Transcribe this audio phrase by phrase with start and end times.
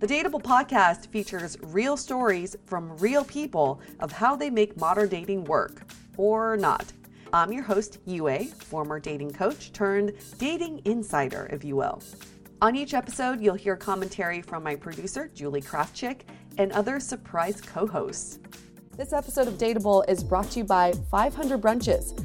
[0.00, 5.42] The Dateable podcast features real stories from real people of how they make modern dating
[5.46, 5.82] work
[6.16, 6.92] or not.
[7.32, 12.00] I'm your host, Yue, former dating coach turned dating insider, if you will.
[12.62, 16.20] On each episode, you'll hear commentary from my producer, Julie Krafchick,
[16.58, 18.38] and other surprise co hosts.
[18.96, 22.24] This episode of Dateable is brought to you by 500 Brunches.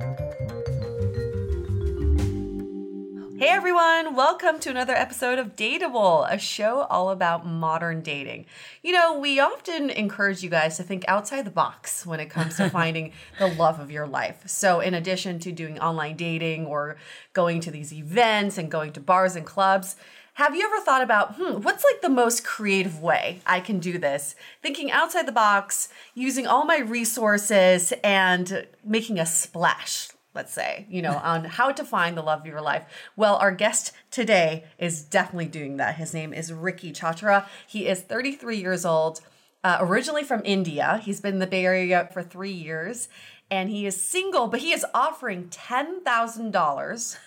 [3.41, 8.45] Hey everyone, welcome to another episode of Dateable, a show all about modern dating.
[8.83, 12.57] You know, we often encourage you guys to think outside the box when it comes
[12.57, 14.43] to finding the love of your life.
[14.45, 16.97] So, in addition to doing online dating or
[17.33, 19.95] going to these events and going to bars and clubs,
[20.35, 23.97] have you ever thought about, hmm, what's like the most creative way I can do
[23.97, 24.35] this?
[24.61, 31.01] Thinking outside the box, using all my resources and making a splash let's say, you
[31.01, 32.85] know, on how to find the love of your life.
[33.15, 35.95] Well, our guest today is definitely doing that.
[35.95, 37.45] His name is Ricky Chatra.
[37.67, 39.21] He is 33 years old,
[39.63, 41.01] uh, originally from India.
[41.03, 43.09] He's been in the Bay Area for three years.
[43.49, 47.17] And he is single, but he is offering $10,000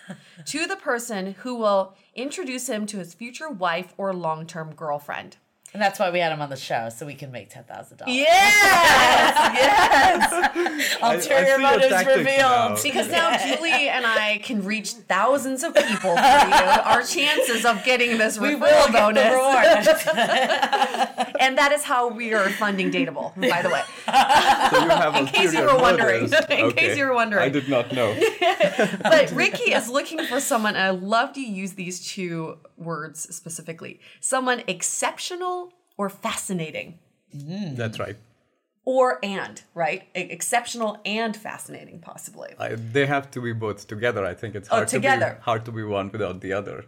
[0.45, 5.37] to the person who will introduce him to his future wife or long term girlfriend.
[5.75, 7.97] And that's why we had him on the show, so we can make ten thousand
[7.97, 8.15] dollars.
[8.15, 10.95] Yes, yes.
[11.01, 12.79] Ulterior motives revealed.
[12.81, 16.63] Because now Julie and I can reach thousands of people for you.
[16.85, 19.25] Our chances of getting this we referral bonus.
[21.41, 23.83] and that is how we are funding Dateable, by the way.
[24.05, 26.31] So you have in case you were wondering.
[26.51, 27.43] in case you were wondering.
[27.43, 28.17] I did not know.
[29.03, 33.99] but Ricky is looking for someone, and I love to use these two words specifically.
[34.21, 35.64] Someone exceptional
[35.97, 36.99] or fascinating.
[37.35, 37.75] Mm.
[37.75, 38.17] That's right.
[38.85, 40.03] Or and, right?
[40.13, 42.53] Exceptional and fascinating, possibly.
[42.59, 44.23] I, they have to be both together.
[44.23, 45.29] I think it's oh, hard, oh, together.
[45.29, 46.85] To be, hard to be one without the other.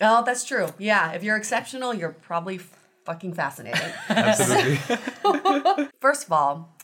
[0.00, 0.68] Oh, that's true.
[0.78, 1.10] Yeah.
[1.12, 2.60] If you're exceptional, you're probably
[3.04, 3.90] fucking fascinating.
[4.08, 4.78] Absolutely.
[6.00, 6.76] First of all,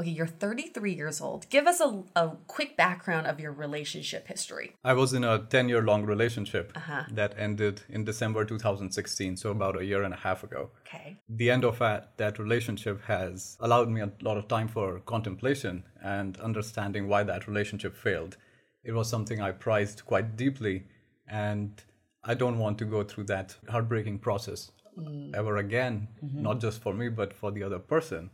[0.00, 1.46] Okay, you're 33 years old.
[1.50, 4.72] Give us a, a quick background of your relationship history.
[4.82, 7.04] I was in a 10 year long relationship uh-huh.
[7.12, 10.70] that ended in December 2016, so about a year and a half ago.
[10.86, 11.18] Okay.
[11.28, 15.84] The end of that, that relationship has allowed me a lot of time for contemplation
[16.02, 18.38] and understanding why that relationship failed.
[18.84, 20.84] It was something I prized quite deeply,
[21.28, 21.82] and
[22.24, 25.34] I don't want to go through that heartbreaking process mm.
[25.34, 26.42] ever again, mm-hmm.
[26.42, 28.30] not just for me, but for the other person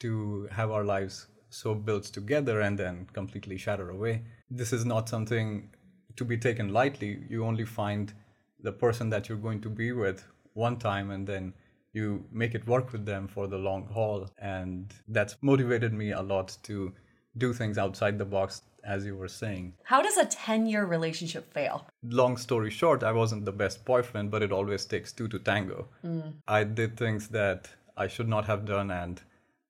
[0.00, 4.22] to have our lives so built together and then completely shatter away.
[4.50, 5.70] This is not something
[6.16, 7.24] to be taken lightly.
[7.28, 8.12] You only find
[8.60, 10.24] the person that you're going to be with
[10.54, 11.54] one time and then
[11.92, 14.28] you make it work with them for the long haul.
[14.38, 16.92] And that's motivated me a lot to
[17.36, 19.74] do things outside the box, as you were saying.
[19.84, 21.86] How does a 10 year relationship fail?
[22.02, 25.88] Long story short, I wasn't the best boyfriend, but it always takes two to tango.
[26.04, 26.34] Mm.
[26.46, 29.20] I did things that I should not have done and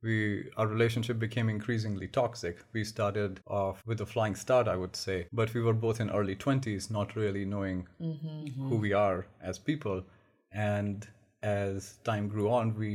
[0.08, 0.18] we
[0.56, 5.18] our relationship became increasingly toxic we started off with a flying start i would say
[5.40, 8.68] but we were both in early 20s not really knowing mm-hmm.
[8.68, 10.02] who we are as people
[10.52, 11.08] and
[11.42, 12.92] as time grew on we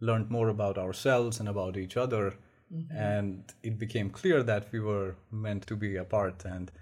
[0.00, 2.24] learned more about ourselves and about each other
[2.72, 2.96] mm-hmm.
[2.96, 6.72] and it became clear that we were meant to be apart and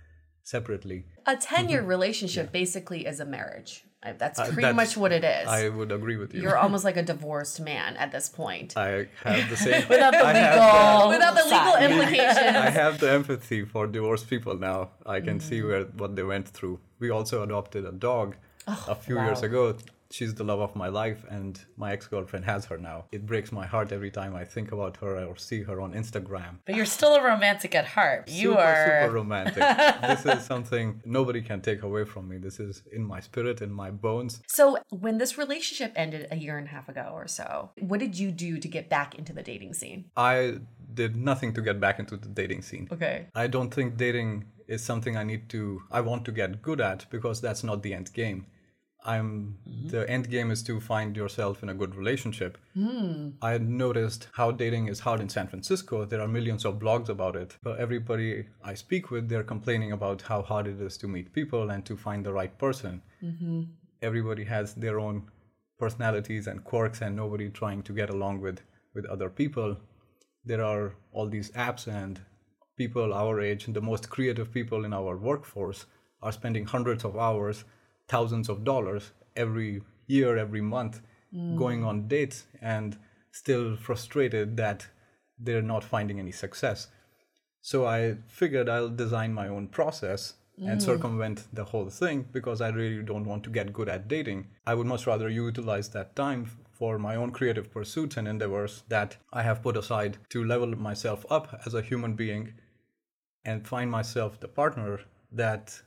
[0.42, 1.96] separately a 10 year mm-hmm.
[1.96, 2.60] relationship yeah.
[2.60, 5.48] basically is a marriage that's pretty uh, that's, much what it is.
[5.48, 6.42] I would agree with you.
[6.42, 8.76] You're almost like a divorced man at this point.
[8.76, 12.56] I have the same without the legal the, without the legal implications.
[12.56, 14.90] I have the empathy for divorced people now.
[15.06, 15.42] I can mm.
[15.42, 16.80] see where what they went through.
[16.98, 18.36] We also adopted a dog
[18.68, 19.26] oh, a few wow.
[19.26, 19.76] years ago
[20.14, 23.04] she's the love of my life and my ex-girlfriend has her now.
[23.10, 26.52] It breaks my heart every time i think about her or see her on instagram.
[26.66, 28.28] But you're still a romantic at heart.
[28.28, 29.64] You super, are super romantic.
[30.10, 32.36] This is something nobody can take away from me.
[32.38, 34.32] This is in my spirit in my bones.
[34.46, 38.14] So when this relationship ended a year and a half ago or so what did
[38.22, 40.00] you do to get back into the dating scene?
[40.16, 40.36] I
[41.02, 42.88] did nothing to get back into the dating scene.
[42.92, 43.26] Okay.
[43.34, 47.04] I don't think dating is something i need to i want to get good at
[47.10, 48.46] because that's not the end game
[49.04, 49.88] I'm mm-hmm.
[49.88, 52.56] the end game is to find yourself in a good relationship.
[52.76, 53.34] Mm.
[53.42, 56.04] I noticed how dating is hard in San Francisco.
[56.04, 57.56] There are millions of blogs about it.
[57.62, 61.70] But everybody I speak with, they're complaining about how hard it is to meet people
[61.70, 63.02] and to find the right person.
[63.22, 63.62] Mm-hmm.
[64.00, 65.30] Everybody has their own
[65.78, 68.60] personalities and quirks, and nobody trying to get along with
[68.94, 69.76] with other people.
[70.44, 72.20] There are all these apps and
[72.76, 75.86] people our age, and the most creative people in our workforce,
[76.22, 77.64] are spending hundreds of hours
[78.08, 81.00] thousands of dollars every year, every month,
[81.34, 81.56] mm.
[81.56, 82.96] going on dates and
[83.32, 84.86] still frustrated that
[85.38, 86.88] they're not finding any success.
[87.60, 90.70] So I figured I'll design my own process mm.
[90.70, 94.48] and circumvent the whole thing because I really don't want to get good at dating.
[94.66, 99.16] I would much rather utilize that time for my own creative pursuits and endeavors that
[99.32, 102.54] I have put aside to level myself up as a human being
[103.44, 105.00] and find myself the partner
[105.32, 105.80] that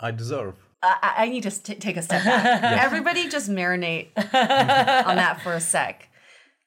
[0.00, 0.56] I deserve.
[0.82, 2.44] I, I need to t- take a step back.
[2.62, 2.84] yes.
[2.84, 6.08] Everybody just marinate on that for a sec.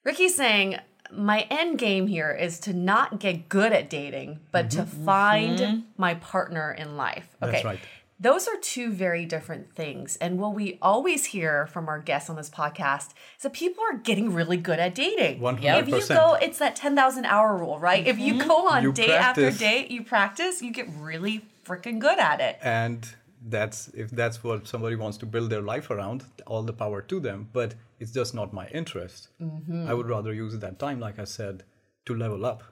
[0.04, 0.78] Ricky's saying,
[1.12, 4.80] my end game here is to not get good at dating, but mm-hmm.
[4.80, 5.80] to find mm-hmm.
[5.98, 7.36] my partner in life.
[7.42, 7.52] Okay.
[7.52, 7.80] That's right.
[8.19, 10.16] Those are two very different things.
[10.18, 13.98] And what we always hear from our guests on this podcast is that people are
[13.98, 15.40] getting really good at dating.
[15.40, 15.80] 100%.
[15.80, 18.02] If you go, it's that 10,000 hour rule, right?
[18.02, 18.10] Mm-hmm.
[18.10, 18.48] If you mm-hmm.
[18.48, 19.56] go on you day practice.
[19.56, 22.59] after day, you practice, you get really freaking good at it.
[22.62, 23.09] And
[23.48, 27.19] that's if that's what somebody wants to build their life around all the power to
[27.19, 29.88] them but it's just not my interest mm-hmm.
[29.88, 31.64] i would rather use that time like i said
[32.06, 32.64] to level up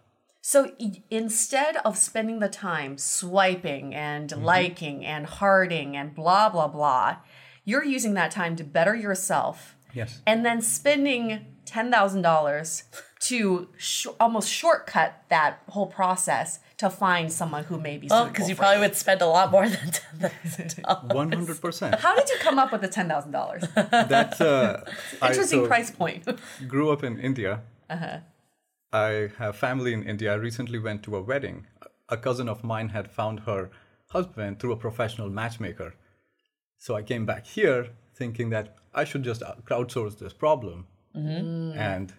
[0.41, 0.71] so
[1.09, 4.43] instead of spending the time swiping and mm-hmm.
[4.43, 7.17] liking and hearting and blah blah blah
[7.65, 12.83] you're using that time to better yourself yes and then spending $10,000
[13.19, 18.47] to sh- almost shortcut that whole process to find someone who may be well, because
[18.47, 18.81] you probably you.
[18.81, 21.13] would spend a lot more than ten thousand dollars.
[21.13, 21.95] One hundred percent.
[21.99, 23.65] How did you come up with the ten thousand dollars?
[23.75, 24.85] That's uh,
[25.21, 26.23] interesting I, so price point.
[26.67, 27.63] grew up in India.
[27.89, 28.19] Uh-huh.
[28.93, 30.31] I have family in India.
[30.31, 31.67] I recently went to a wedding.
[32.07, 33.69] A cousin of mine had found her
[34.07, 35.93] husband through a professional matchmaker.
[36.77, 40.87] So I came back here thinking that I should just crowdsource this problem.
[41.15, 41.77] Mm-hmm.
[41.77, 42.13] And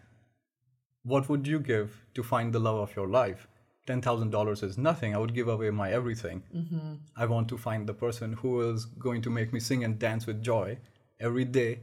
[1.03, 3.47] what would you give to find the love of your life?
[3.87, 5.15] $10,000 is nothing.
[5.15, 6.43] I would give away my everything.
[6.55, 6.95] Mm-hmm.
[7.17, 10.27] I want to find the person who is going to make me sing and dance
[10.27, 10.79] with joy
[11.19, 11.81] every day.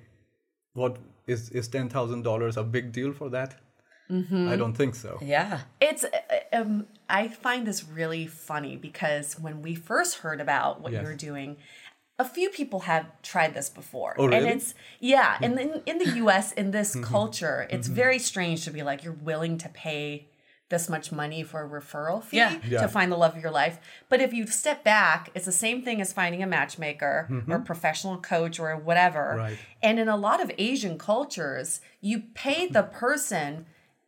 [0.73, 3.55] What is is $10,000 a big deal for that?
[4.09, 4.47] Mm-hmm.
[4.47, 5.19] I don't think so.
[5.21, 5.61] Yeah.
[5.81, 6.09] It's uh,
[6.53, 11.01] um, I find this really funny because when we first heard about what yes.
[11.01, 11.57] you were doing,
[12.19, 14.15] a few people have tried this before.
[14.17, 14.37] Oh, really?
[14.37, 17.03] And it's yeah, and in, in the US in this mm-hmm.
[17.03, 17.95] culture, it's mm-hmm.
[17.95, 20.27] very strange to be like you're willing to pay
[20.69, 22.59] this much money for a referral fee Yeah.
[22.67, 22.81] Yeah.
[22.81, 23.79] to find the love of your life.
[24.09, 27.61] But if you step back, it's the same thing as finding a matchmaker or a
[27.61, 29.35] professional coach or whatever.
[29.37, 29.57] Right.
[29.81, 33.65] And in a lot of Asian cultures, you pay the person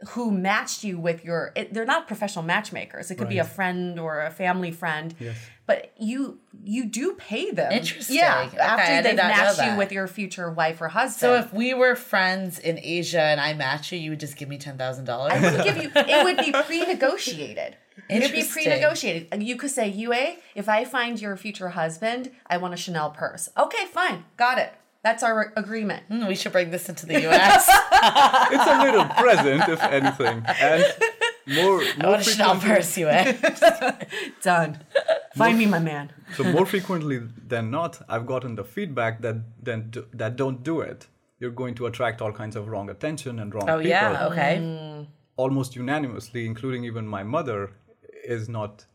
[0.10, 4.00] who matched you with your it, they're not professional matchmakers it could be a friend
[4.00, 5.36] or a family friend Yes.
[5.66, 8.16] but you you do pay them Interesting.
[8.16, 11.36] yeah Okay, after they've not know matched you with your future wife or husband So
[11.36, 14.58] if we were friends in Asia and I match you, you would just give me
[14.58, 15.34] ten thousand dollars.
[15.34, 15.92] I would give you.
[15.94, 17.76] It would be pre-negotiated.
[18.10, 19.44] It would be pre-negotiated.
[19.44, 20.14] You could say, "Yue,
[20.56, 24.72] if I find your future husband, I want a Chanel purse." Okay, fine, got it.
[25.04, 26.04] That's our agreement.
[26.08, 27.70] Hmm, we should bring this into the U.S.
[28.52, 30.84] It's a little present, if anything, and
[31.48, 33.08] more I more want a Chanel frequently, purse, you
[34.42, 34.80] Done.
[35.36, 36.12] Find me my man.
[36.36, 40.82] so more frequently than not, I've gotten the feedback that then do, that don't do
[40.82, 41.08] it.
[41.40, 43.94] You're going to attract all kinds of wrong attention and wrong Oh people.
[43.96, 45.08] Oh yeah, okay.
[45.38, 47.72] almost unanimously, including even my mother,
[48.26, 48.86] is not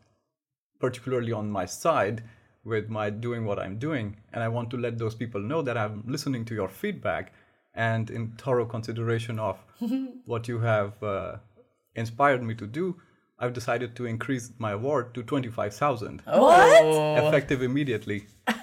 [0.79, 2.23] particularly on my side
[2.65, 4.17] with my doing what I'm doing.
[4.33, 7.31] And I want to let those people know that I'm listening to your feedback
[7.73, 9.57] and in thorough consideration of
[10.25, 11.37] what you have uh,
[11.95, 12.95] inspired me to do.
[13.37, 17.25] I've decided to increase my award to 25,000 What?
[17.25, 18.27] effective immediately.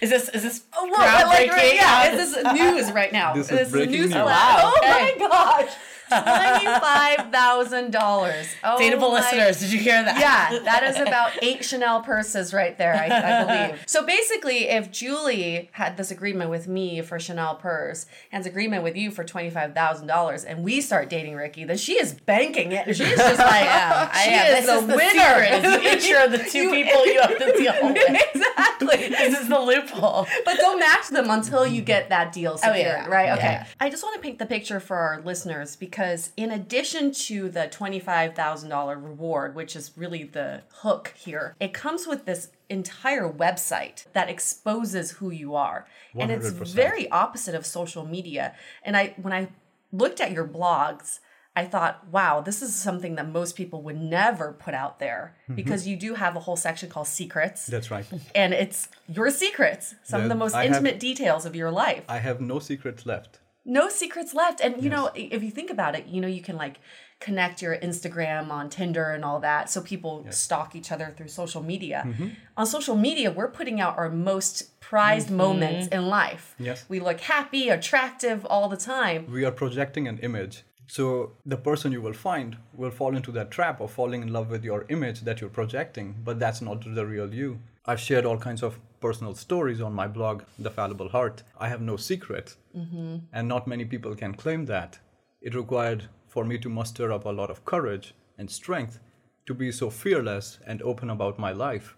[0.00, 1.74] Is this is this Oh, whoa, I like, groundbreaking?
[1.76, 3.32] yeah, this news right now.
[3.32, 4.12] This is this breaking news news.
[4.22, 4.62] flash.
[4.64, 5.72] Wow, Oh my gosh.
[6.08, 8.46] Twenty-five thousand dollars.
[8.64, 10.18] Oh Dateable listeners, did you hear that?
[10.18, 13.82] Yeah, that is about eight Chanel purses right there, I, I believe.
[13.86, 18.82] So basically, if Julie had this agreement with me for Chanel purse and this agreement
[18.82, 22.86] with you for $25,000 and we start dating Ricky, then she is banking it.
[22.96, 24.46] She's just like, Yeah, I she am.
[24.46, 25.46] is This the is the winner.
[25.46, 25.84] secret.
[25.94, 28.26] is You intro the two You- people you have to deal with.
[28.34, 29.08] exactly.
[29.08, 30.26] This is the loophole.
[30.44, 33.06] But don't match them until you get that deal secured, Oh, yeah.
[33.08, 33.30] right?
[33.38, 33.42] Okay.
[33.52, 33.66] Yeah.
[33.80, 35.97] I just want to paint the picture for our listeners because,
[36.36, 42.24] in addition to the $25,000 reward, which is really the hook here, it comes with
[42.24, 45.86] this entire website that exposes who you are.
[46.18, 48.54] And it's very opposite of social media.
[48.82, 49.48] And I when I
[49.92, 51.20] looked at your blogs,
[51.56, 55.54] I thought, wow, this is something that most people would never put out there Mm-hmm.
[55.54, 58.04] because you do have a whole section called secrets That's right.
[58.34, 62.04] and it's your secrets, some of the most I have- intimate details of your life.
[62.08, 63.40] I have no secrets left.
[63.68, 64.60] No secrets left.
[64.60, 66.80] And you know, if you think about it, you know, you can like
[67.20, 71.62] connect your Instagram on Tinder and all that so people stalk each other through social
[71.62, 72.04] media.
[72.06, 72.28] Mm-hmm.
[72.56, 76.54] On social media, we're putting out our most prized moments in life.
[76.58, 76.84] Yes.
[76.88, 79.30] We look happy, attractive all the time.
[79.30, 80.64] we are projecting an image.
[80.86, 84.48] So the person you will find will fall into that trap of falling in love
[84.48, 87.60] with your image that you're projecting, but that's not the real you.
[87.84, 91.42] I've shared all kinds of personal stories on my blog, The Fallible Heart.
[91.58, 93.16] I have no secret, mm-hmm.
[93.32, 94.98] and not many people can claim that.
[95.40, 99.00] It required for me to muster up a lot of courage and strength
[99.46, 101.96] to be so fearless and open about my life.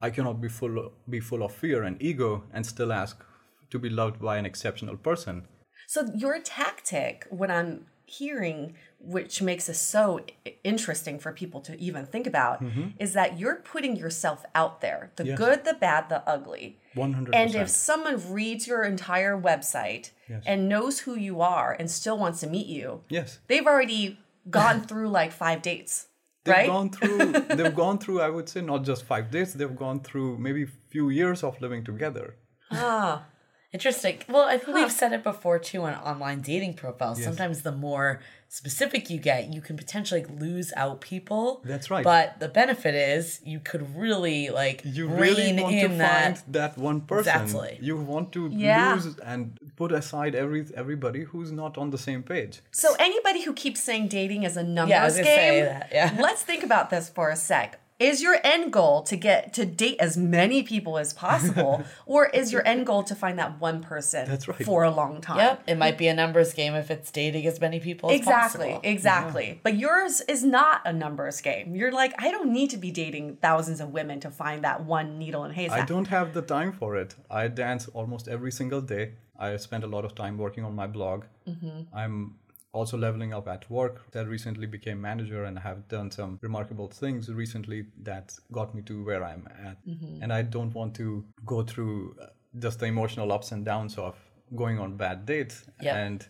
[0.00, 3.24] I cannot be full be full of fear and ego and still ask
[3.70, 5.46] to be loved by an exceptional person.
[5.86, 10.20] So your tactic, what I'm hearing, which makes this so
[10.62, 12.62] interesting for people to even think about,
[12.98, 15.30] is that you're putting yourself out there, the Mm-hmm.
[15.30, 15.38] Yes.
[15.38, 16.78] good, the bad, the ugly.
[16.96, 17.30] 100%.
[17.34, 20.42] And if someone reads your entire website Yes.
[20.46, 23.38] and knows who you are and still wants to meet you, Yes.
[23.48, 24.18] they've already
[24.50, 26.06] gone through like five dates,
[26.44, 26.66] They've right?
[26.66, 30.36] gone through they've gone through I would say not just 5 dates they've gone through
[30.38, 32.36] maybe few years of living together.
[32.70, 33.24] ah,
[33.74, 34.20] Interesting.
[34.28, 37.22] Well, I think we've said it before too on online dating profiles.
[37.22, 41.60] Sometimes the more specific you get, you can potentially lose out people.
[41.64, 42.04] That's right.
[42.04, 46.38] But the benefit is you could really like You rein really want in to that.
[46.38, 47.18] find that one person.
[47.42, 47.78] Exactly.
[47.82, 48.94] You want to Yeah.
[48.94, 52.60] lose and put aside every everybody who's not on the same page.
[52.70, 55.88] So anybody who keeps saying dating is a numbers Yeah, I was game, say that,
[55.92, 56.16] yeah.
[56.20, 57.80] let's think about this for a sec.
[58.00, 62.52] Is your end goal to get to date as many people as possible, or is
[62.52, 64.64] your end goal to find that one person That's right.
[64.64, 65.36] for a long time?
[65.38, 68.66] Yep, it might be a numbers game if it's dating as many people as Exactly,
[68.70, 68.80] possible.
[68.82, 69.60] exactly.
[69.62, 71.76] But yours is not a numbers game.
[71.76, 75.16] You're like, I don't need to be dating thousands of women to find that one
[75.18, 75.82] needle in a I haystack.
[75.82, 77.14] I don't have the time for it.
[77.30, 79.12] I dance almost every single day.
[79.38, 81.24] I spend a lot of time working on my blog.
[81.48, 81.96] Mm-hmm.
[81.96, 82.34] I'm
[82.74, 83.94] also leveling up at work.
[84.14, 89.04] I recently became manager and have done some remarkable things recently that got me to
[89.04, 89.78] where I'm at.
[90.22, 92.26] And I don't want to go through uh,
[92.58, 94.14] just the emotional ups and downs of
[94.54, 95.64] going on bad dates
[95.96, 96.26] and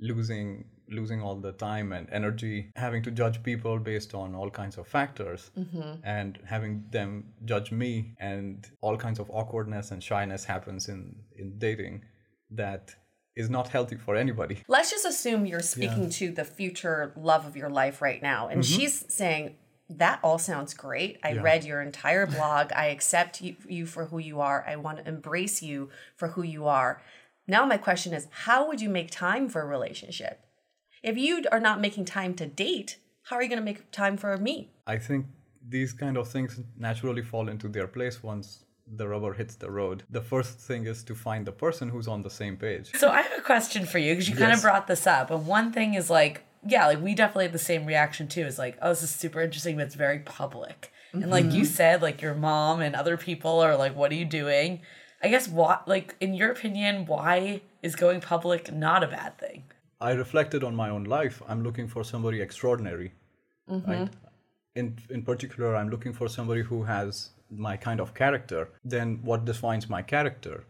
[0.00, 4.78] losing losing all the time and energy having to judge people based on all kinds
[4.78, 5.50] of factors
[6.04, 11.00] and having them judge me and all kinds of awkwardness and shyness happens in
[11.36, 12.04] in dating
[12.50, 12.94] that
[13.36, 14.58] is not healthy for anybody.
[14.66, 18.48] Let's just assume you're speaking to the future love of your life right now.
[18.48, 18.78] And mm-hmm.
[18.80, 19.56] she's saying,
[19.88, 21.18] that all sounds great.
[21.22, 22.72] I read your entire blog.
[22.72, 24.64] I accept you, you for who you are.
[24.66, 27.02] I want to embrace you for who you are.
[27.46, 30.40] Now, my question is how would you make time for a relationship?
[31.02, 34.16] If you are not making time to date, how are you going to make time
[34.16, 34.70] for me?
[34.88, 35.26] I think
[35.68, 40.04] these kind of things naturally fall into their place once the rubber hits the road.
[40.08, 42.92] The first thing is to find the person who's on the same page.
[42.94, 45.30] So I have a question for you because you kind of brought this up.
[45.30, 48.42] And one thing is like, yeah, like we definitely have the same reaction too.
[48.42, 50.92] Is like, oh, this is super interesting, but it's very public.
[51.12, 51.64] And like you mm-hmm.
[51.64, 54.80] said, like your mom and other people are like, what are you doing?
[55.22, 59.64] I guess what, like, in your opinion, why is going public not a bad thing?
[59.98, 61.42] I reflected on my own life.
[61.48, 63.12] I'm looking for somebody extraordinary.
[63.66, 63.80] Right?
[63.80, 64.04] Mm-hmm.
[64.74, 68.68] In in particular, I'm looking for somebody who has my kind of character.
[68.84, 70.64] Then what defines my character?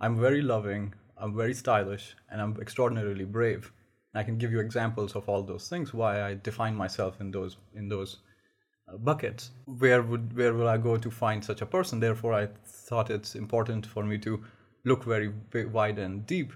[0.00, 3.72] I'm very loving, I'm very stylish, and I'm extraordinarily brave.
[4.14, 7.56] I can give you examples of all those things why I define myself in those
[7.74, 8.18] in those
[8.88, 9.50] uh, buckets.
[9.66, 12.00] Where would where will I go to find such a person?
[12.00, 14.42] Therefore, I thought it's important for me to
[14.84, 15.32] look very
[15.66, 16.52] wide and deep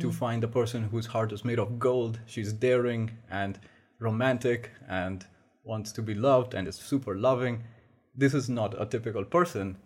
[0.00, 2.20] to find a person whose heart is made of gold.
[2.26, 3.58] She's daring and
[3.98, 5.24] romantic and
[5.64, 7.64] wants to be loved and is super loving.
[8.14, 9.78] This is not a typical person.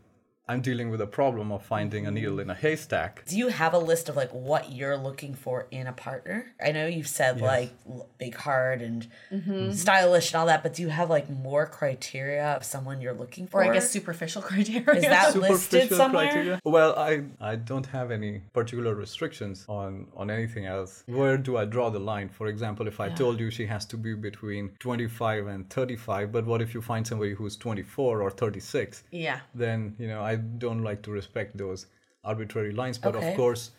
[0.49, 3.25] I'm dealing with a problem of finding a needle in a haystack.
[3.27, 6.53] Do you have a list of like what you're looking for in a partner?
[6.65, 7.73] I know you've said like
[8.19, 9.73] big heart and mm-hmm.
[9.73, 13.49] stylish and all that, but do you have like more criteria of someone you're looking
[13.49, 13.61] for?
[13.61, 15.01] Or I guess superficial criteria.
[15.01, 16.27] is that listed somewhere?
[16.27, 16.61] criteria?
[16.65, 21.03] Well, I I don't have any particular restrictions on on anything else.
[21.07, 22.29] Where do I draw the line?
[22.29, 26.47] For example, if I told you she has to be between 25 and 35, but
[26.47, 29.03] what if you find somebody who's 24 or 36?
[29.11, 29.41] yeah.
[29.55, 31.87] Then, you know, I don't like to respect those
[32.25, 33.17] arbitrary lines, but Okay.
[33.17, 33.71] of course,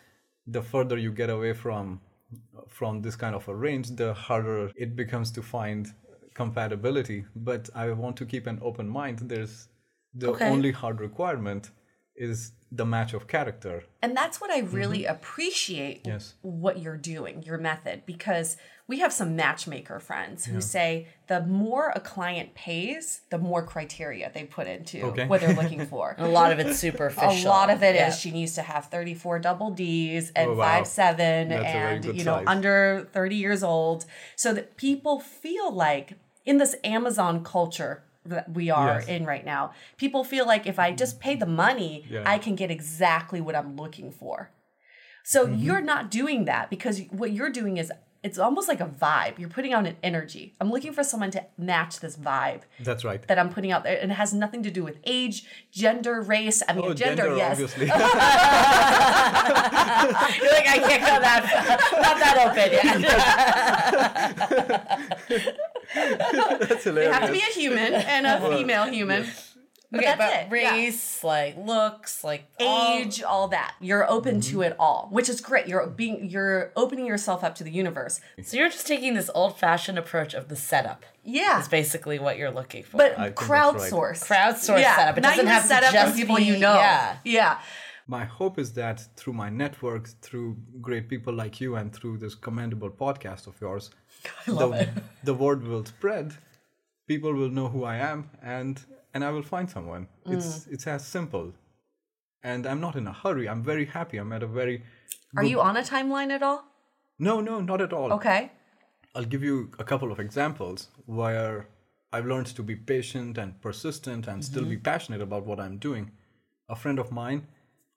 [0.46, 2.02] the further you get away from
[2.68, 5.94] from this kind of a range, the harder it becomes to find
[6.34, 7.26] compatibility.
[7.36, 9.20] But I want to keep an open mind.
[9.20, 9.68] There's
[10.14, 10.44] the Okay.
[10.44, 11.72] only hard requirement
[12.18, 13.84] is the match of character.
[14.02, 14.76] And that's what I mm-hmm.
[14.76, 16.34] really appreciate Yes.
[16.42, 21.92] what you're doing, your method, because we have some matchmaker friends who say the more
[21.96, 25.28] a client pays, the more criteria they put into Okay.
[25.28, 26.16] what they're looking for.
[26.20, 27.48] A lot of it's superficial.
[27.48, 28.10] A lot of it is Yeah.
[28.12, 30.64] she needs to have 34 double D's oh, and Oh, wow.
[30.66, 32.46] five seven That's and you know size.
[32.48, 36.14] under 30 years old so that people feel like
[36.46, 39.08] in this Amazon culture that we are Yes.
[39.08, 42.24] in right now, people feel like if I just pay the money, Yeah.
[42.26, 44.52] I can get exactly what I'm looking for.
[45.24, 45.56] So Mm-hmm.
[45.64, 47.92] you're not doing that because what you're doing is
[48.24, 49.38] it's almost like a vibe.
[49.38, 50.56] You're putting out an energy.
[50.60, 53.22] I'm looking for someone to match this vibe That's right.
[53.28, 56.64] that I'm putting out there, and it has nothing to do with age, gender, race.
[56.68, 57.52] I mean, Oh, gender, gender, yes.
[57.52, 57.86] obviously.
[60.42, 61.42] You're like, I can't go that
[62.02, 62.70] not that open
[65.30, 65.56] yet.
[65.94, 69.28] That's They have to be a human and a female human.
[69.90, 70.62] But okay, that's but it.
[70.64, 70.72] yeah.
[70.74, 73.74] race, like looks, like age, all that.
[73.80, 74.64] You're open to mm-hmm.
[74.64, 75.66] it all, which is great.
[75.68, 78.20] You're being you're opening yourself up to the universe.
[78.44, 81.06] So you're just taking this old-fashioned approach of the setup.
[81.24, 81.62] Yeah.
[81.62, 82.98] Is basically what you're looking for.
[82.98, 84.28] But I think that's crowdsource.
[84.28, 84.98] crowdsource yeah.
[84.98, 85.18] setup.
[85.20, 86.76] It Not doesn't have set to up just from people be, you know.
[86.76, 87.18] Yeah.
[87.24, 87.60] Yeah.
[88.08, 92.36] My hope is that through my network, through great people like you, and through this
[92.36, 93.90] commendable podcast of yours,
[94.46, 94.90] the,
[95.24, 96.34] the word will spread.
[97.08, 98.80] People will know who I am, and
[99.14, 100.08] and I will find someone.
[100.26, 100.74] It's mm.
[100.74, 101.54] it's as simple.
[102.44, 103.50] And I'm not in a hurry.
[103.50, 104.18] I'm very happy.
[104.18, 104.84] I'm at a very
[105.36, 106.64] Are you on a timeline at all?
[107.20, 108.14] no, no, not at all.
[108.14, 108.52] Okay.
[109.16, 111.68] I'll give you a couple of examples where
[112.14, 114.72] I've learned to be patient and persistent and still mm-hmm.
[114.72, 116.12] be passionate about what I'm doing.
[116.70, 117.48] A friend of mine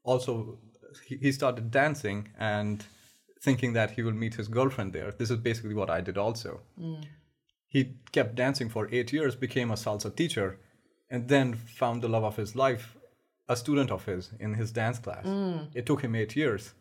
[0.03, 0.59] also
[1.07, 2.85] he, he started dancing and
[3.41, 5.13] thinking that he will meet his girlfriend there.
[5.13, 6.61] This is basically what I did also.
[6.79, 7.05] Mm.
[7.69, 10.59] He kept dancing for 8 years, became a salsa teacher
[11.09, 12.97] and then found the love of his life,
[13.49, 15.25] a student of his in his dance class.
[15.25, 15.69] Mm.
[15.75, 16.75] It took him 8 years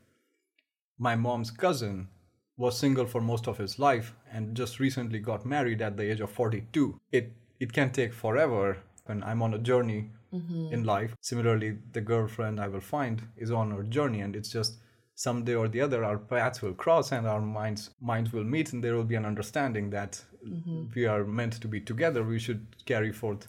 [0.99, 2.09] my mom's cousin
[2.57, 6.19] was single for most of his life and just recently got married at the age
[6.19, 10.73] of 42 it it can take forever and i'm on a journey mm-hmm.
[10.73, 14.75] in life similarly the girlfriend i will find is on her journey and it's just
[15.19, 18.81] someday or the other our paths will cross and our minds minds will meet and
[18.81, 20.85] there will be an understanding that mm-hmm.
[20.95, 22.23] we are meant to be together.
[22.23, 23.47] We should carry forth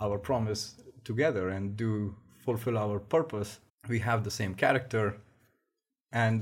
[0.00, 0.62] our promise
[1.04, 3.60] together and do fulfill our purpose.
[3.88, 5.20] We have the same character
[6.10, 6.40] and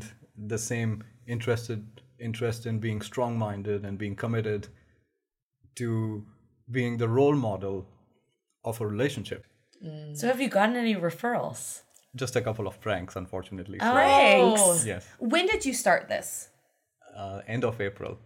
[0.53, 1.85] the same interested
[2.19, 4.69] interest in being strong-minded and being committed
[5.75, 6.25] to
[6.71, 7.87] being the role model
[8.65, 9.45] of a relationship.
[9.85, 10.17] Mm.
[10.17, 11.83] So have you gotten any referrals?
[12.17, 13.79] Just a couple of pranks, unfortunately.
[13.79, 14.87] So, Pranks.
[14.87, 16.49] yes, When did you start this?
[17.17, 18.19] uh, end of April.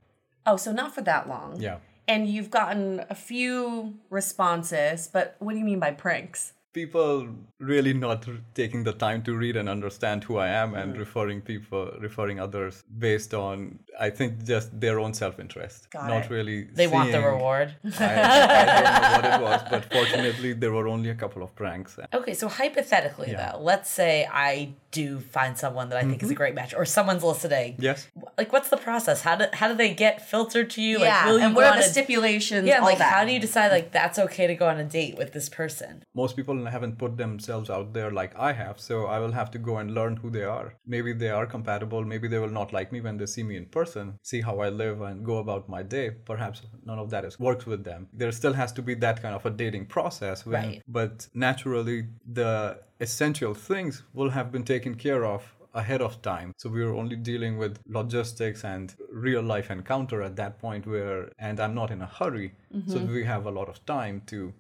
[0.47, 1.61] Oh, so not for that long.
[1.61, 1.79] Yeah.
[2.09, 6.55] And you've gotten a few responses, but what do you mean by pranks?
[6.73, 7.29] People
[7.59, 11.41] really not r- taking the time to read and understand who I am and referring
[11.43, 16.31] people referring others based on I think just their own self-interest not it.
[16.31, 17.75] really They want the reward.
[17.99, 21.55] I, I don't know what it was but fortunately there were only a couple of
[21.57, 23.53] pranks Okay, so hypothetically Yeah.
[23.53, 26.39] though, let's say I do find someone that I think is a mm-hmm.
[26.39, 27.77] great match, or someone's listening.
[27.79, 29.23] yes Like, what's the process?
[29.23, 30.99] How do how do they get filtered to you?
[31.01, 31.17] yeah.
[31.17, 32.67] Like, will you and go what are the a- stipulations?
[32.67, 33.13] Yeah, like that.
[33.13, 36.03] how do you decide like that's okay to go on a date with this person?
[36.15, 39.59] most people haven't put themselves out there like I have, so I will have to
[39.59, 40.75] go and learn who they are.
[40.87, 43.67] Maybe they are compatible, maybe they will not like me when they see me in
[43.67, 46.11] person, see how I live and go about my day.
[46.11, 48.09] Perhaps none of that is works with them.
[48.13, 50.83] There still has to be that kind of a dating process, when, Right.
[50.89, 51.99] but naturally
[52.41, 56.53] the essential things will have been taken care of ahead of time.
[56.59, 61.31] So we were only dealing with logistics and real life encounter at that point where
[61.39, 62.53] and I'm not in a hurry.
[62.87, 64.53] So we have a lot of time to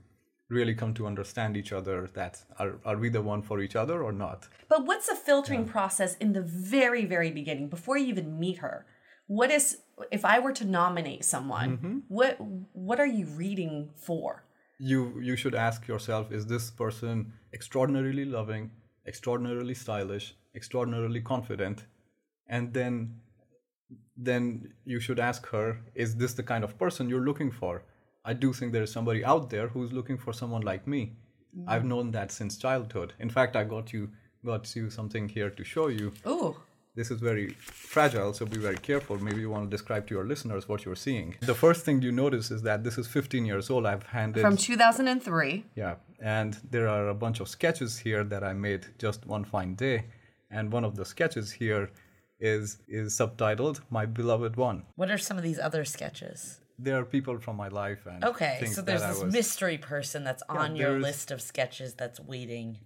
[0.48, 4.02] really come to understand each other that are, are we the one for each other
[4.02, 8.38] or not But what's the filtering process in the very, very beginning before you even
[8.38, 8.86] meet her?
[9.26, 9.78] What is
[10.10, 11.70] if I were to nominate someone?
[11.70, 11.98] Mm-hmm.
[12.08, 12.36] What
[12.72, 14.44] what are you reading for?
[14.80, 18.70] You you should ask yourself is this person extraordinarily loving
[19.06, 21.84] extraordinarily stylish extraordinarily confident?
[22.48, 23.20] And then
[24.16, 27.82] then you should ask her is this the kind of person you're looking for?
[28.24, 31.12] I do think there is somebody out there who's looking for someone like me.
[31.56, 31.64] Mm.
[31.68, 33.14] I've known that since childhood.
[33.18, 34.10] In fact i got you
[34.44, 36.12] got you something here to show you.
[36.26, 36.56] Ooh.
[36.94, 37.50] This is very
[37.94, 39.16] fragile, so be very careful.
[39.22, 41.36] Maybe you want to describe to your listeners what you're seeing.
[41.40, 43.86] The first thing you notice is that this is 15 years old.
[43.86, 45.64] I've handed From 2003.
[45.76, 49.74] yeah, and there are a bunch of sketches here that I made just one fine
[49.74, 50.04] day,
[50.50, 51.90] and one of the sketches here
[52.40, 56.60] is is subtitled "My Beloved One." What are some of these other sketches?
[56.78, 60.42] There are people from my life and Okay, so there's this was- mystery person that's
[60.48, 62.78] on your list of sketches that's waiting.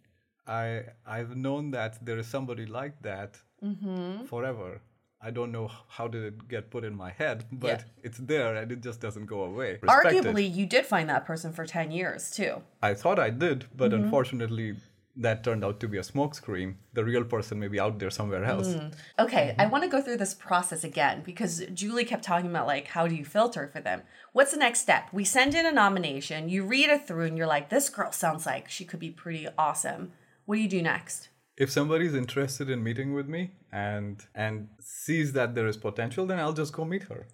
[0.47, 0.67] I
[1.07, 3.31] I've known that there is somebody like that
[3.65, 4.25] Mm-hmm.
[4.27, 4.81] forever.
[5.27, 7.83] I don't know how did it get put in my head, but Yeah.
[8.07, 9.79] it's there and it just doesn't go away.
[9.81, 10.25] Respect it.
[10.25, 12.63] Arguably, you did find that person for 10 years too.
[12.83, 14.05] I thought I did, but Mm-hmm.
[14.05, 14.77] unfortunately,
[15.17, 16.75] that turned out to be a smokescreen.
[16.93, 18.69] The real person may be out there somewhere else.
[18.75, 18.93] Mm.
[19.21, 22.89] Okay, I want to go through this process again because Julie kept talking about like
[22.89, 24.03] how do you filter for them?
[24.33, 25.05] What's the next step?
[25.13, 28.45] We send in a nomination, you read it through and you're like this girl sounds
[28.45, 30.11] like she could be pretty awesome.
[30.47, 31.29] What do you do next?
[31.57, 36.39] If somebody's interested in meeting with me and and sees that there is potential, then
[36.39, 37.27] I'll just go meet her.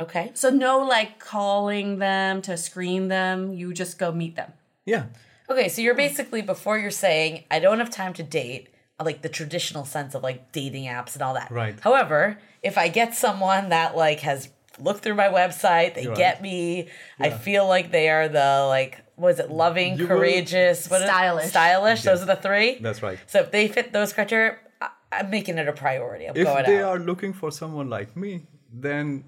[0.00, 0.30] Okay.
[0.34, 4.52] So no like calling them to screen them, you just go meet them.
[4.84, 5.06] Yeah.
[5.48, 8.68] Okay, so you're basically before you're saying I don't have time to date,
[9.00, 11.50] uh, like the traditional sense of like dating apps and all that.
[11.50, 11.78] Right.
[11.80, 14.48] However, if I get someone that like has
[14.78, 16.16] looked through my website, they Right.
[16.16, 21.00] get me, I feel like they are the like was it loving, You courageous, what
[21.02, 21.48] is- Stylish.
[21.48, 22.02] stylish.
[22.02, 22.78] Those are the three.
[22.80, 23.18] That's right.
[23.26, 26.26] So if they fit those criteria, I- I'm making it a priority.
[26.28, 26.88] I'm If going they out.
[26.90, 29.24] are looking for someone like me, then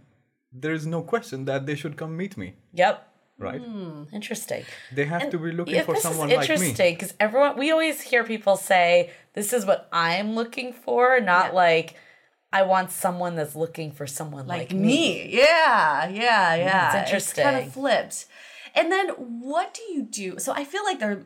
[0.53, 3.07] there is no question that they should come meet me, Yep.
[3.39, 3.61] right?
[3.61, 4.65] Hmm, interesting.
[4.93, 6.55] They have to be looking Yeah, for this someone is like me.
[6.55, 11.47] interesting because everyone we always hear people say this is what I'm looking for, not
[11.49, 11.53] Yeah.
[11.65, 11.95] like
[12.51, 15.29] I want someone that's looking for someone like, Like me.
[15.29, 17.03] Yeah, yeah, yeah.
[17.03, 17.67] It's It's kind interesting.
[17.69, 18.25] of flipped.
[18.75, 20.39] And then what do you do?
[20.39, 21.25] So I feel like they're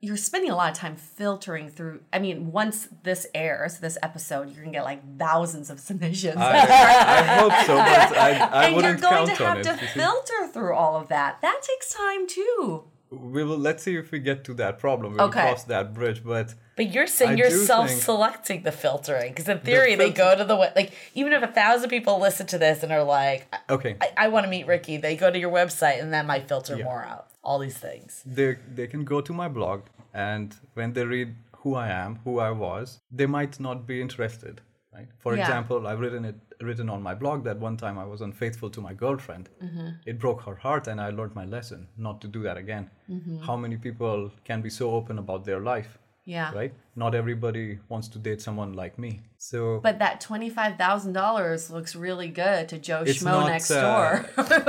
[0.00, 2.02] you're spending a lot of time filtering through.
[2.12, 6.36] I mean, once this airs, this episode, you're gonna get like thousands of submissions.
[6.36, 7.78] I, I hope so, but
[8.18, 9.64] I, I and you're wouldn't going count to on have it.
[9.64, 9.98] to you see.
[9.98, 11.40] filter through all of that.
[11.40, 12.84] That takes time too.
[13.14, 15.14] We will let's see if we get to that problem.
[15.14, 15.40] We'll Okay.
[15.42, 19.94] cross that bridge, but But you're saying I you're self-selecting the filtering because in theory
[19.94, 23.04] they go to the like even if a thousand people listen to this and are
[23.04, 23.96] like I, okay.
[24.16, 26.84] I want to meet Ricky, they go to your website and that might filter Yeah.
[26.84, 27.26] more out.
[27.42, 28.22] All these things.
[28.26, 29.80] they they can go to my blog
[30.12, 34.60] and when they read who I am, who I was, they might not be interested.
[34.96, 35.08] Right.
[35.18, 35.40] For Yeah.
[35.42, 38.80] example, I've written it written on my blog that one time I was unfaithful to
[38.80, 39.48] my girlfriend.
[39.62, 39.88] Mm-hmm.
[40.06, 42.90] It broke her heart, and I learned my lesson not to do that again.
[43.10, 43.38] Mm-hmm.
[43.48, 45.98] How many people can be so open about their life?
[46.26, 46.52] Yeah.
[46.54, 46.72] Right.
[46.96, 49.20] Not everybody wants to date someone like me.
[49.36, 53.70] So But that twenty five thousand dollars looks really good to Joe Schmo not next
[53.70, 54.08] uh, door.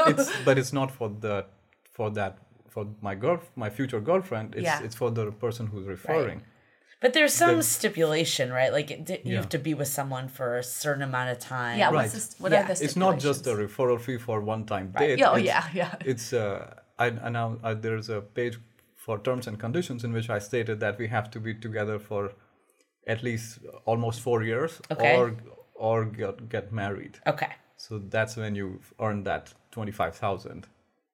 [0.09, 1.45] it's but it's not for the
[1.93, 4.83] for that for my girl my future girlfriend it's Yeah.
[4.83, 6.41] it's for the person who's referring
[7.01, 8.71] But there's some The- stipulation, right?
[8.71, 9.37] Like it, you Yeah.
[9.41, 11.77] have to be with someone for a certain amount of time.
[11.79, 11.85] yeah.
[11.87, 11.93] Right.
[11.95, 12.35] What's this?
[12.39, 12.63] What Yeah.
[12.63, 15.63] are the it's not just a referral fee for one time date oh, it's, yeah,
[15.73, 15.95] yeah.
[16.11, 18.55] it's uh i, I now uh, there's a page
[18.95, 22.21] for terms and conditions in which i stated that we have to be together for
[23.13, 25.15] at least almost four years, Okay.
[25.17, 25.25] or
[25.75, 27.19] or get, get married.
[27.27, 27.51] Okay.
[27.77, 28.67] So that's when you
[28.99, 30.61] earn that twenty five thousand.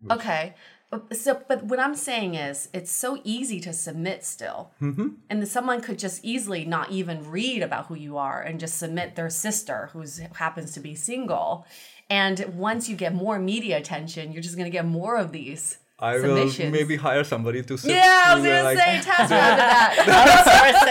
[0.10, 0.54] Okay.
[0.91, 5.08] But- So, but what I'm saying is, it's so easy to submit still, mm-hmm.
[5.30, 9.15] and someone could just easily not even read about who you are and just submit
[9.15, 10.04] their sister, who
[10.36, 11.65] happens to be single.
[12.10, 16.15] And once you get more media attention, you're just gonna get more of these I
[16.15, 16.73] will submissions.
[16.73, 19.95] maybe hire somebody to sit Yeah, I was gonna like- say task of that.
[20.19, 20.84] Outsource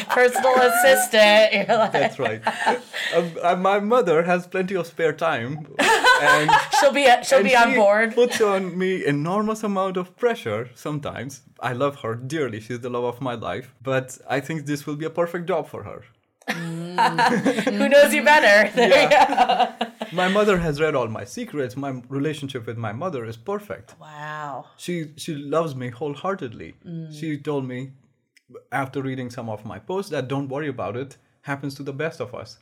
[0.00, 0.08] it.
[0.08, 1.52] Personal assistant.
[1.68, 2.40] You're like, That's right.
[3.16, 5.66] um, uh, my mother has plenty of spare time,
[6.22, 8.14] and she'll be she'll be on she board.
[8.14, 11.42] puts on me enormous amount of pressure sometimes.
[11.60, 12.60] I love her dearly.
[12.60, 13.74] She's the love of my life.
[13.82, 16.00] But I think this will be a perfect job for her.
[16.48, 17.64] Mm.
[17.78, 18.56] Who knows you better?
[20.02, 20.16] You.
[20.16, 21.76] My mother has read all my secrets.
[21.76, 23.94] My relationship with my mother is perfect.
[24.00, 24.66] Wow.
[24.76, 26.74] She she loves me wholeheartedly.
[26.86, 27.18] Mm.
[27.18, 27.92] She told me
[28.70, 31.16] after reading some of my posts that don't worry about it.
[31.42, 32.58] Happens to the best of us.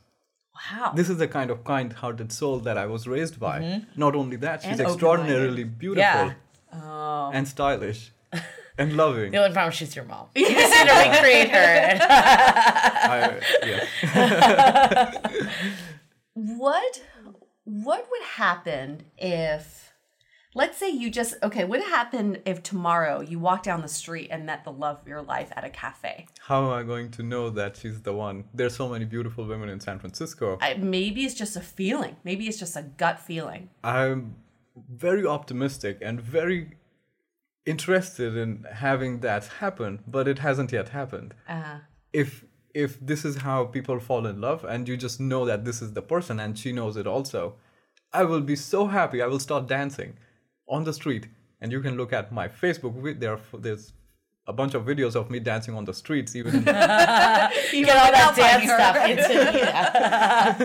[0.55, 0.93] Wow.
[0.95, 3.59] This is the kind of kind-hearted soul that I was raised by.
[3.59, 3.99] Mm-hmm.
[3.99, 6.33] Not only that, she's And extraordinarily beautiful Yeah.
[6.73, 7.31] Oh.
[7.33, 8.11] and stylish
[8.77, 9.31] and loving.
[9.31, 10.27] The only problem is she's your mom.
[10.35, 11.97] You just need to recreate her.
[13.13, 15.21] I, uh, yeah.
[16.33, 17.01] what
[17.63, 19.90] what would happen if
[20.53, 24.27] let's say you just okay what would happen if tomorrow you walk down the street
[24.31, 27.23] and met the love of your life at a cafe How am I going to
[27.23, 28.45] know that she's the one?
[28.53, 30.57] There's so many beautiful women in San Francisco.
[30.61, 34.35] I, maybe it's just a feeling maybe it's just a gut feeling I'm
[35.05, 36.61] very optimistic and very
[37.65, 41.33] interested in having that happen, but it hasn't yet happened.
[41.47, 41.79] uh,
[42.13, 45.81] If if this is how people fall in love and you just know that this
[45.81, 47.55] is the person and she knows it also,
[48.13, 49.21] I will be so happy.
[49.21, 50.17] I will start dancing
[50.71, 51.27] on the street
[51.61, 53.93] and you can look at my Facebook there are- there's
[54.47, 58.63] a bunch of videos of me dancing on the streets even Get all that dance
[58.77, 60.57] stuff into yeah.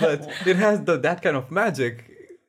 [0.00, 1.94] but it has the that kind of magic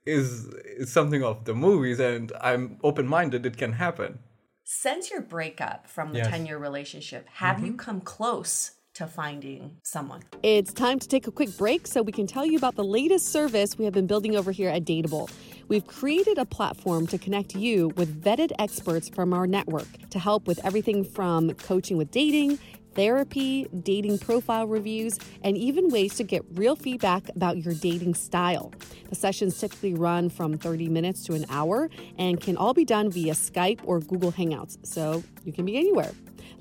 [0.05, 0.47] is
[0.81, 4.19] is something of the movies and i'm open-minded it can happen
[4.63, 6.29] since your breakup from the Yes.
[6.29, 7.77] 10 year relationship have you mm-hmm.
[7.77, 12.25] come close to finding someone It's time to take a quick break so we can
[12.25, 15.29] tell you about the latest service we have been building over here at Dateable.
[15.67, 20.47] We've created a platform to connect you with vetted experts from our network to help
[20.47, 22.57] with everything from coaching with dating,
[22.95, 28.73] therapy, dating profile reviews, and even ways to get real feedback about your dating style.
[29.09, 33.11] The sessions typically run from 30 minutes to an hour and can all be done
[33.11, 36.11] via Skype or Google Hangouts, so you can be anywhere.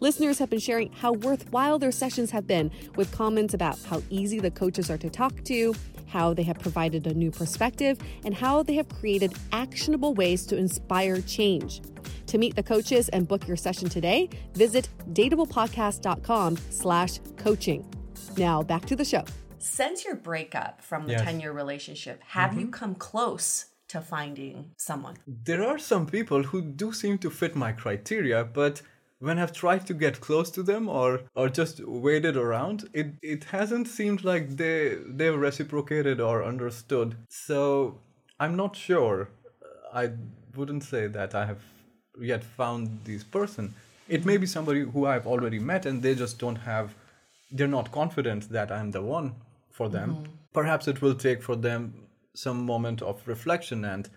[0.01, 4.39] Listeners have been sharing how worthwhile their sessions have been with comments about how easy
[4.41, 5.75] the coaches are to talk to,
[6.07, 10.57] how they have provided a new perspective, and how they have created actionable ways to
[10.57, 11.81] inspire change.
[12.27, 17.85] To meet the coaches and book your session today, visit dateablepodcast.com slash coaching.
[18.37, 19.25] Now back to the show.
[19.59, 21.23] since your breakup from the Yes.
[21.23, 22.71] 10 year relationship have you mm-hmm.
[22.71, 27.73] come close to finding someone there are some people who do seem to fit my
[27.73, 28.83] criteria but
[29.19, 33.45] when i've tried to get close to them or or just waited around it it
[33.45, 37.17] hasn't seemed like they they've reciprocated or understood.
[37.29, 38.01] So
[38.39, 39.29] i'm not sure.
[39.95, 40.11] I
[40.55, 41.63] wouldn't say that i have
[42.21, 43.75] yet found this person.
[44.09, 46.95] It may be somebody who i've already met and they just don't have
[47.51, 49.35] they're not confident that i'm the one
[49.71, 50.11] for them.
[50.11, 50.33] Mm-hmm.
[50.53, 54.11] Perhaps it will take for them some moment of reflection and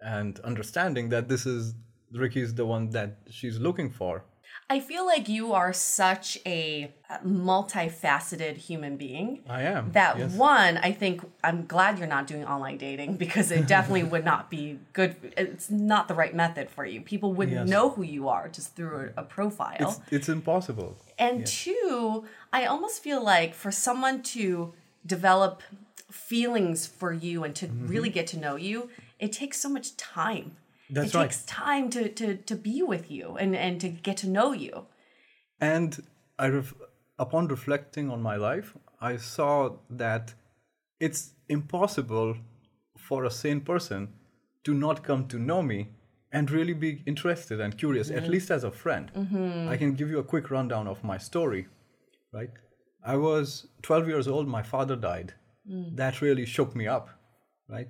[0.00, 1.74] and understanding that this is
[2.12, 4.24] Ricky's the one that she's looking for.
[4.70, 6.90] I feel like you are such a
[7.24, 9.40] multifaceted human being.
[9.48, 9.92] I am.
[9.92, 10.32] That yes.
[10.32, 14.50] one, I think I'm glad you're not doing online dating because it definitely would not
[14.50, 15.16] be good.
[15.36, 17.00] It's not the right method for you.
[17.00, 17.68] People wouldn't Yes.
[17.68, 19.76] know who you are just through a, a profile.
[19.80, 20.96] It's it's impossible.
[21.18, 24.72] And two, I almost feel like for someone to
[25.06, 25.62] develop
[26.10, 27.86] feelings for you and to Mm-hmm.
[27.88, 30.56] really get to know you, it takes so much time.
[30.90, 31.24] That's it right.
[31.24, 34.86] takes time to, to, to be with you and, and to get to know you.
[35.60, 36.02] And
[36.38, 36.74] I ref-
[37.18, 40.34] upon reflecting on my life, I saw that
[41.00, 42.36] it's impossible
[42.98, 44.08] for a sane person
[44.64, 45.88] to not come to know me
[46.32, 49.10] and really be interested and curious, at least as a friend.
[49.14, 49.68] Mm-hmm.
[49.68, 51.68] I can give you a quick rundown of my story,
[52.32, 52.50] right?
[53.04, 55.34] I was 12 years old, my father died.
[55.70, 55.96] Mm.
[55.96, 57.08] That really shook me up,
[57.68, 57.88] right?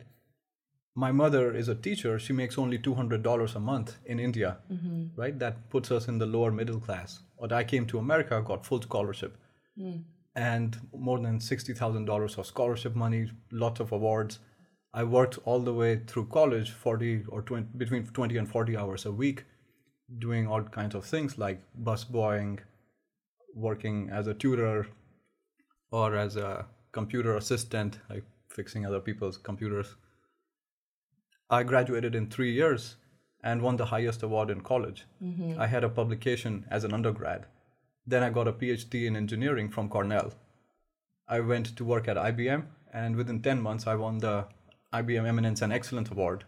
[0.97, 2.19] My mother is a teacher.
[2.19, 5.07] She makes only $200 a month in India, mm-hmm.
[5.17, 5.37] right?
[5.39, 7.21] That puts us in the lower middle class.
[7.41, 9.37] But I came to America, got full scholarship,
[9.79, 10.05] mm.
[10.37, 14.39] and more than $60,000 of scholarship money, lots of awards.
[14.93, 19.05] I worked all the way through college, 40 or 20, between 20 and 40 hours
[19.07, 19.45] a week.
[20.19, 22.59] doing all kinds of things like busboying,
[23.55, 24.87] working as a tutor,
[25.91, 29.97] or as a computer assistant, like fixing other people's computers.
[31.51, 32.97] I graduated in three years
[33.43, 35.05] and won the highest award in college.
[35.23, 35.61] Mm-hmm.
[35.61, 37.47] I had a publication as an undergrad.
[38.07, 40.33] Then I got a PhD in engineering from Cornell.
[41.29, 44.47] I went to work at IBM, and within 10 months, I won the
[44.93, 46.45] IBM Eminence and Excellence Award.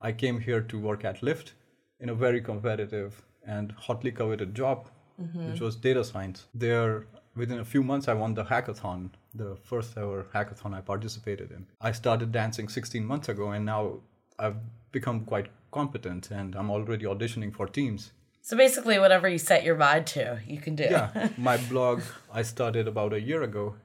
[0.00, 1.52] I came here to work at Lyft
[2.00, 4.88] in a very competitive and hotly coveted job,
[5.20, 5.50] mm-hmm.
[5.50, 6.46] which was data science.
[6.54, 7.06] There,
[7.36, 11.66] within a few months, I won the hackathon, the first ever hackathon I participated in.
[11.80, 14.00] I started dancing 16 months ago, and now
[14.42, 14.56] I've
[14.90, 18.12] become quite competent, and I'm already auditioning for teams.
[18.42, 20.88] So basically, whatever you set your mind to, you can do.
[20.90, 22.02] Yeah, my blog
[22.32, 23.76] I started about a year ago.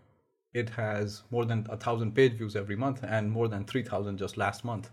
[0.54, 4.18] It has more than a thousand page views every month, and more than three thousand
[4.18, 4.90] just last month.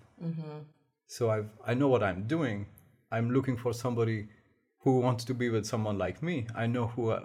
[1.06, 2.66] So I've I know what I'm doing.
[3.10, 4.28] I'm looking for somebody
[4.80, 6.46] who wants to be with someone like me.
[6.54, 7.22] I know who uh,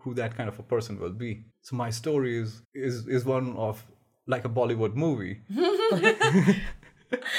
[0.00, 1.44] who that kind of a person will be.
[1.60, 3.84] So my story is is is one of
[4.26, 5.40] like a Bollywood movie.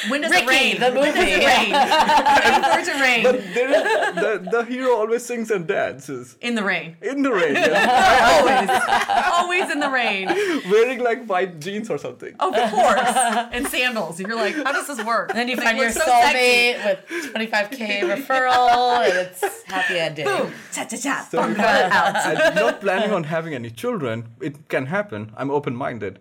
[0.10, 0.80] When does Ricky, it rain?
[0.80, 1.72] the When does it rain?
[1.74, 3.24] Waiting for it to rain.
[3.24, 6.96] But there is, the the hero always sings and dances in the rain.
[7.02, 8.30] in the rain, yeah.
[8.34, 8.70] Always.
[9.40, 10.28] Always in the rain.
[10.72, 12.34] wearing like white jeans or something.
[12.40, 13.16] Of course.
[13.56, 14.20] And sandals.
[14.20, 15.30] You're like, how does this work?
[15.30, 16.38] And then you They find your look so sexy.
[16.38, 17.82] soulmate with 25k
[18.14, 20.26] referral, and it's happy ending.
[20.26, 20.52] Boom.
[20.72, 21.28] Cha cha cha.
[21.32, 24.30] So if I'm not planning on having any children.
[24.42, 25.32] It can happen.
[25.38, 26.20] I'm open-minded.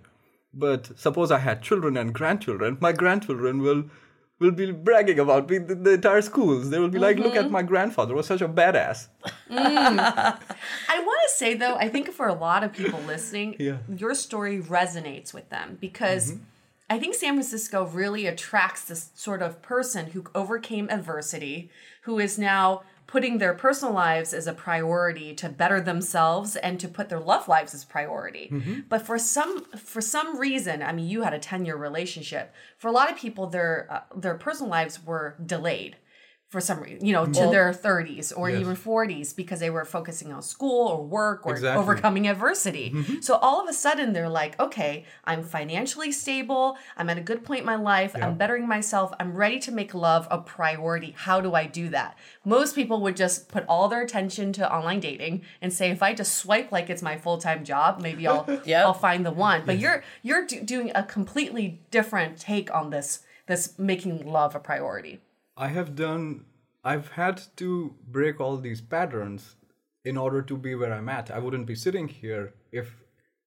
[0.54, 3.84] But suppose I had children and grandchildren, my grandchildren will
[4.42, 6.68] will be bragging about me the, the entire schools.
[6.68, 7.52] They will be like, "Look at mm-hmm.
[7.52, 9.30] my grandfather was such a badass." Mm.
[9.50, 13.78] I want to say though, I think for a lot of people listening, Yeah.
[13.88, 16.42] your story resonates with them because mm-hmm.
[16.90, 21.70] I think San Francisco really attracts this sort of person who overcame adversity,
[22.02, 26.88] who is now putting their personal lives as a priority to better themselves and to
[26.88, 28.46] put their love lives as priority.
[28.88, 32.54] But for some for some reason, I mean, you had a 10-year relationship.
[32.78, 35.96] For a lot of people their uh, their personal lives were delayed
[36.52, 38.60] for some reason, you know, to their 30s or Yes.
[38.60, 41.80] even 40s because they were focusing on school or work or Exactly.
[41.82, 42.90] overcoming adversity.
[42.90, 43.20] Mm-hmm.
[43.22, 46.76] So all of a sudden they're like, okay, I'm financially stable.
[46.98, 48.12] I'm at a good point in my life.
[48.14, 49.14] I'm bettering myself.
[49.18, 51.14] I'm ready to make love a priority.
[51.16, 52.18] How do I do that?
[52.44, 56.12] Most people would just put all their attention to online dating and say, if I
[56.12, 58.84] just swipe like it's my full-time job, maybe I'll Yep.
[58.84, 59.62] I'll find the one.
[59.64, 64.60] But you're you're do- doing a completely different take on this this making love a
[64.60, 65.20] priority.
[65.56, 66.46] I have done.
[66.84, 69.56] I've had to break all these patterns
[70.04, 71.30] in order to be where I'm at.
[71.30, 72.96] I wouldn't be sitting here if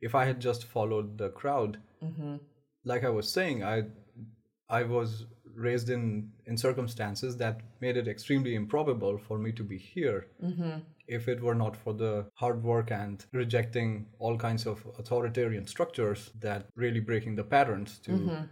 [0.01, 1.79] if I had just followed the crowd.
[2.03, 2.35] Mm-hmm.
[2.83, 3.83] Like I was saying, I
[4.69, 9.77] I was raised in in circumstances that made it extremely improbable for me to be
[9.77, 10.27] here.
[10.43, 10.79] Mm-hmm.
[11.07, 16.31] If it were not for the hard work and rejecting all kinds of authoritarian structures
[16.39, 18.43] that really breaking the patterns to mm-hmm.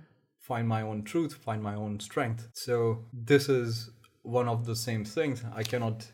[0.44, 2.50] Find my own truth, find my own strength.
[2.54, 3.90] So this is
[4.24, 5.44] one of the same things.
[5.56, 6.06] I cannot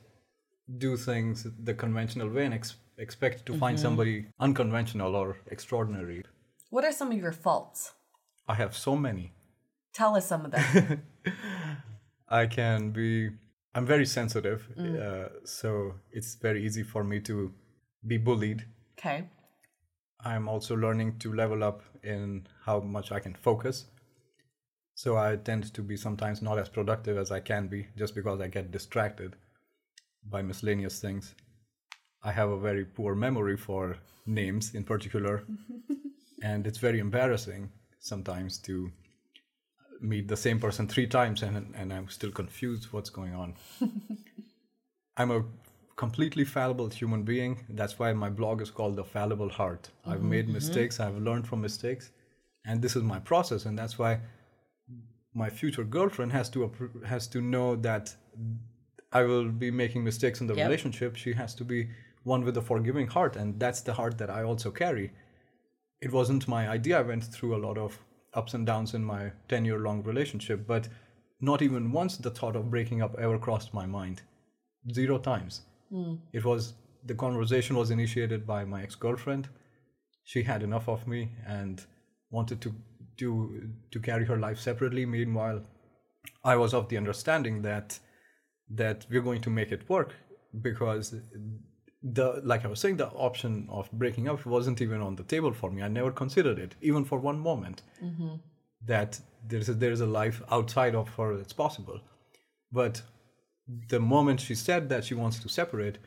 [0.78, 6.24] do things the conventional way and ex- expect to find somebody unconventional or extraordinary.
[6.70, 7.94] What are some of your faults?
[8.48, 9.34] I have so many.
[9.94, 11.02] Tell us some of them.
[12.30, 13.32] I can be.
[13.76, 17.52] I'm very sensitive, uh, so it's very easy for me to
[18.06, 18.66] be bullied.
[19.00, 19.24] okay.
[20.26, 23.86] I'm also learning to level up in how much I can focus.
[25.00, 28.42] So I tend to be sometimes not as productive as I can be just because
[28.42, 29.38] I get distracted
[30.30, 31.36] by miscellaneous things.
[32.22, 35.46] I have a very poor memory for names in particular,
[36.44, 38.92] and it's very embarrassing sometimes to
[40.02, 43.54] meet the same person three times and and I'm still confused what's going on.
[45.16, 45.46] I'm a
[45.96, 47.64] completely fallible human being.
[47.70, 49.92] That's why my blog is called The Fallible Heart.
[50.06, 50.60] I've made mm-hmm.
[50.60, 52.12] mistakes, I've learned from mistakes,
[52.66, 53.66] and this is my process.
[53.66, 54.20] And that's why
[55.34, 56.72] my future girlfriend has to
[57.06, 58.16] has to know that
[59.12, 60.68] I will be making mistakes in the Yep.
[60.68, 61.16] relationship.
[61.16, 61.90] She has to be
[62.24, 65.12] one with a forgiving heart, and that's the heart that I also carry.
[66.02, 67.00] It wasn't my idea.
[67.00, 68.00] I went through a lot of
[68.34, 70.88] ups and downs in my 10 year long relationship, but
[71.42, 74.22] not even once the thought of breaking up ever crossed my mind.
[74.94, 75.62] Zero times.
[75.90, 76.16] Hmm.
[76.34, 76.74] It was
[77.06, 79.50] the conversation was initiated by my ex girlfriend.
[80.24, 81.84] She had enough of me and
[82.30, 82.76] wanted to
[83.20, 85.06] do to carry her life separately.
[85.06, 85.60] Meanwhile,
[86.44, 88.00] I was of the understanding that
[88.82, 90.12] that we're going to make it work
[90.62, 91.16] because
[92.18, 95.54] the like I was saying, the option of breaking up wasn't even on the table
[95.54, 95.84] for me.
[95.84, 98.36] I never considered it, even for one moment, mm-hmm.
[98.86, 102.00] that there's a, there's a life outside of her that's possible.
[102.72, 103.02] But
[103.90, 105.98] the moment she said that she wants to separate,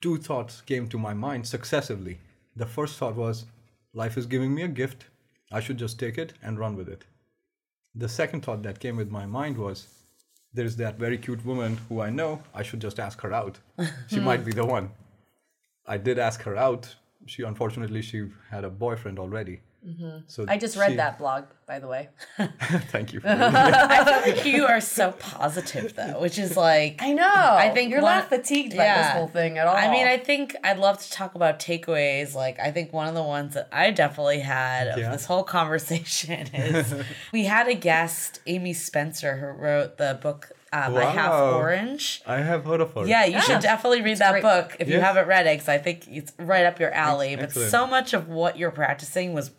[0.00, 2.18] two thoughts came to my mind successively.
[2.56, 3.46] The first thought was,
[3.94, 5.06] life is giving me a gift.
[5.52, 7.04] I should just take it and run with it.
[7.94, 9.86] The second thought that came with my mind was,
[10.54, 12.42] there's that very cute woman who I know.
[12.54, 13.58] I should just ask her out.
[14.08, 14.70] She might be the hmm.
[14.70, 14.90] one.
[15.86, 16.94] I did ask her out.
[17.26, 19.60] She unfortunately she had a boyfriend already.
[20.28, 22.08] So I just read she- that blog, by the way.
[22.92, 23.20] Thank you.
[23.20, 24.46] For reading it.
[24.46, 27.24] you are so positive though, which is like I know.
[27.28, 29.74] I think you're one- not fatigued by this whole thing at all.
[29.76, 32.34] I mean, I think I'd love to talk about takeaways.
[32.34, 35.10] Like, I think one of the ones that I definitely had of Yeah.
[35.10, 36.94] this whole conversation is
[37.32, 41.54] we had a guest, Amy Spencer, who wrote the book uh, My Half Wow.
[41.58, 42.22] Orange.
[42.26, 43.04] I have heard of her.
[43.06, 43.40] Yeah, you Yeah.
[43.40, 44.42] should definitely read that great.
[44.42, 47.36] book if you haven't read it, because I think it's right up your alley.
[47.36, 47.70] But Excellent.
[47.70, 49.50] so much of what you're practicing was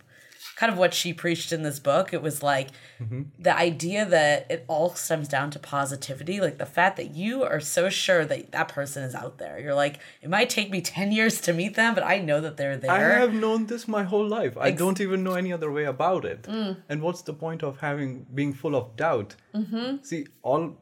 [0.56, 2.14] kind of what she preached in this book.
[2.14, 2.70] It was like
[3.02, 3.24] Mm-hmm.
[3.38, 7.60] the idea that it all stems down to positivity, like the fact that you are
[7.60, 9.60] so sure that that person is out there.
[9.60, 12.56] You're like, it might take me 10 years to meet them, but I know that
[12.56, 12.92] they're there.
[12.92, 14.56] I have known this my whole life.
[14.58, 16.48] I don't even know any other way about it.
[16.48, 19.36] And what's the point of having being full of doubt?
[19.54, 20.04] Mm-hmm.
[20.04, 20.78] See, all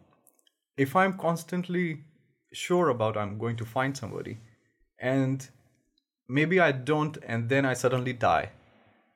[0.78, 2.04] if I'm constantly
[2.54, 4.38] sure about I'm going to find somebody,
[5.00, 5.48] and
[6.28, 8.50] maybe I don't, and then I suddenly die,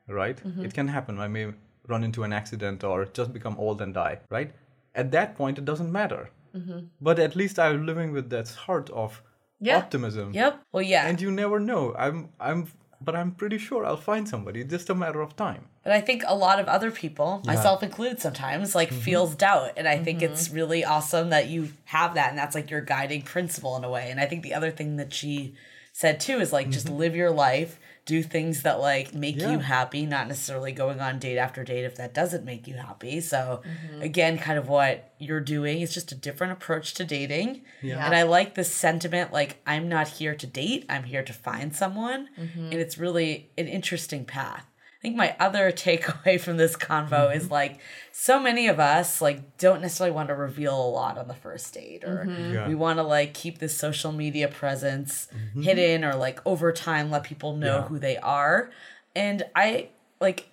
[0.07, 0.37] right?
[0.37, 0.65] Mm-hmm.
[0.65, 1.19] It can happen.
[1.19, 1.53] I may
[1.87, 4.51] run into an accident or just become old and die, right?
[4.93, 6.29] At that point, it doesn't matter.
[6.55, 6.79] Mm-hmm.
[7.01, 9.21] But at least I'm living with that heart of
[9.59, 9.77] Yeah.
[9.77, 10.53] optimism Yep.
[10.71, 11.07] Well, yeah.
[11.07, 12.67] and you never know i'm i'm
[13.01, 16.01] but i'm pretty sure i'll find somebody it's just a matter of time But I
[16.01, 19.07] think a lot of other people, myself included sometimes, like mm-hmm.
[19.07, 19.71] feels doubt.
[19.77, 21.61] And I think it's really awesome that you
[21.95, 24.05] have that and that's like your guiding principle in a way.
[24.11, 25.53] And I think the other thing that she
[25.93, 27.71] said too is like just live your life,
[28.05, 31.95] do things that like make you happy, not necessarily going on date after date if
[31.95, 33.19] that doesn't make you happy.
[33.19, 34.01] So mm-hmm.
[34.01, 37.63] again, kind of what you're doing is just a different approach to dating.
[37.81, 38.05] Yeah.
[38.05, 41.75] And I like this sentiment like I'm not here to date, I'm here to find
[41.75, 42.29] someone.
[42.39, 42.65] Mm-hmm.
[42.65, 44.65] And it's really an interesting path.
[45.05, 47.53] I think my other takeaway from this convo is mm-hmm.
[47.53, 47.79] like
[48.11, 51.71] so many of us like don't necessarily want to reveal a lot on the first
[51.75, 52.53] date or mm-hmm.
[52.53, 52.67] Yeah.
[52.67, 55.61] we want to like keep this social media presence mm-hmm.
[55.61, 57.87] hidden or like over time let people know Yeah.
[57.87, 58.71] who they are.
[59.15, 59.89] And I
[60.19, 60.49] like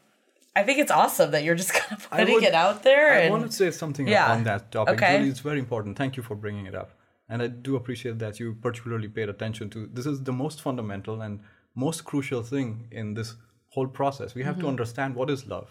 [0.55, 3.21] I think it's awesome that you're just kind of putting would- it out there i
[3.21, 4.33] and want to say something Yeah.
[4.33, 5.17] on that topic Okay.
[5.17, 6.91] Julie, it's very important thank you for bringing it up
[7.31, 11.23] and i do appreciate that you particularly paid attention to this is the most fundamental
[11.23, 11.41] and
[11.75, 13.37] most crucial thing in this
[13.75, 14.35] whole process.
[14.35, 14.65] We have Mm-hmm.
[14.67, 15.71] to understand what is love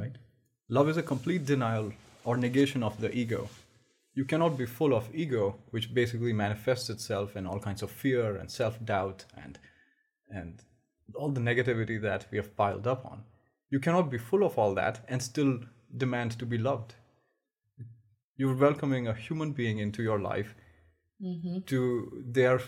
[0.00, 0.16] right?
[0.76, 1.92] Love is a complete denial
[2.24, 3.48] or negation of the ego.
[4.14, 5.44] You cannot be full of ego
[5.74, 9.58] which basically manifests itself in all kinds of fear and self-doubt and
[10.38, 10.62] and
[11.14, 13.18] all the negativity that we have piled up on.
[13.70, 15.52] You cannot be full of all that and still
[16.04, 16.94] demand to be loved.
[18.36, 20.54] You're welcoming a human being into your life
[21.66, 21.80] to
[22.34, 22.60] they're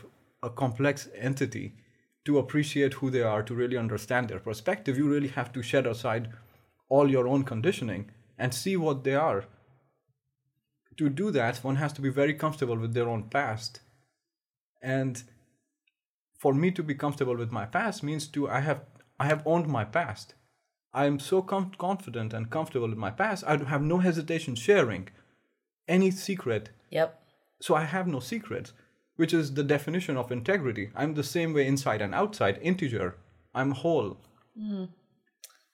[0.43, 1.66] a complex entity
[2.25, 5.87] to appreciate who they are to really understand their perspective you really have to shed
[5.87, 6.29] aside
[6.91, 9.45] all your own conditioning and see what they are.
[10.99, 13.81] To do that one has to be very comfortable with their own past.
[14.83, 15.23] And
[16.39, 18.81] for me to be comfortable with my past means to i have
[19.18, 20.35] i have owned my past.
[20.93, 25.09] I am so com- confident and comfortable with my past i have no hesitation sharing
[25.87, 26.71] any secret.
[26.91, 27.23] Yep.
[27.61, 28.73] so i have no secrets
[29.21, 33.09] which is the definition of integrity i'm the same way inside and outside integer
[33.55, 34.16] i'm whole
[34.57, 34.85] hmm.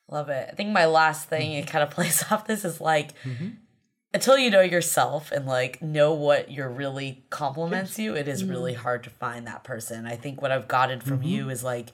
[0.09, 0.49] Love it.
[0.51, 3.51] I think my last thing it kind of plays off this is like mm-hmm.
[4.15, 8.73] until you know yourself and like know what your really compliments you, it is really
[8.73, 8.83] mm-hmm.
[8.83, 10.07] hard to find that person.
[10.07, 11.29] I think what I've gotten from mm-hmm.
[11.29, 11.89] you is like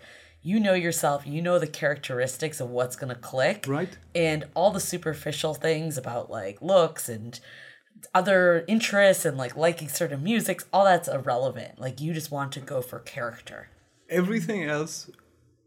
[0.44, 3.64] you know yourself, you know the characteristics of what's gonna click.
[3.66, 3.96] Right.
[4.14, 7.38] And all the superficial things about like looks and
[8.14, 11.78] other interests and like liking certain musics, all that's irrelevant.
[11.78, 13.68] Like you just want to go for character.
[14.08, 15.10] everything else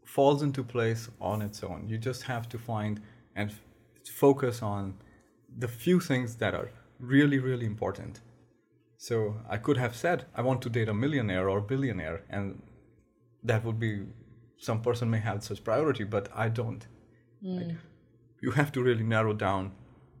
[0.04, 1.88] falls into place on its own.
[1.88, 3.00] You just have to find
[3.34, 3.60] and f-
[4.24, 4.94] focus on
[5.58, 6.70] the few things that are
[7.00, 8.20] really, really important.
[8.98, 9.16] So
[9.54, 12.62] I could have said, I want to date a millionaire or billionaire, and
[13.42, 13.92] that would be
[14.58, 16.86] some person may have such priority, but I don't.
[17.42, 17.56] Hmm.
[17.56, 17.76] Like,
[18.40, 19.72] you have to really narrow down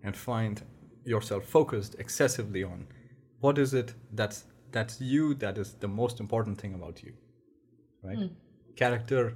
[0.02, 0.62] and find
[1.06, 2.86] yourself focused excessively on
[3.40, 7.12] what is it that's that's you that is the most important thing about you
[8.06, 8.18] right?
[8.18, 8.26] Hmm.
[8.76, 9.34] Character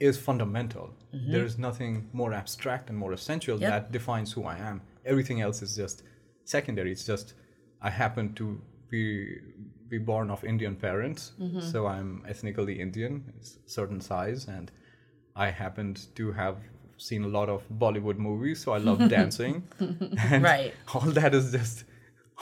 [0.00, 0.90] is fundamental.
[1.14, 1.32] Mm-hmm.
[1.32, 3.70] There is nothing more abstract and more essential Yep.
[3.70, 4.82] that defines who i am.
[5.04, 6.02] Everything else is just
[6.44, 6.90] secondary.
[6.92, 7.34] It's just
[7.80, 9.04] i happen to be
[9.88, 11.60] be born of indian parents mm-hmm.
[11.60, 14.72] so i'm ethnically indian it's certain size and
[15.36, 16.56] i happened to have
[16.96, 20.72] seen a lot of bollywood movies so i love dancing and Right.
[20.94, 21.84] all that is just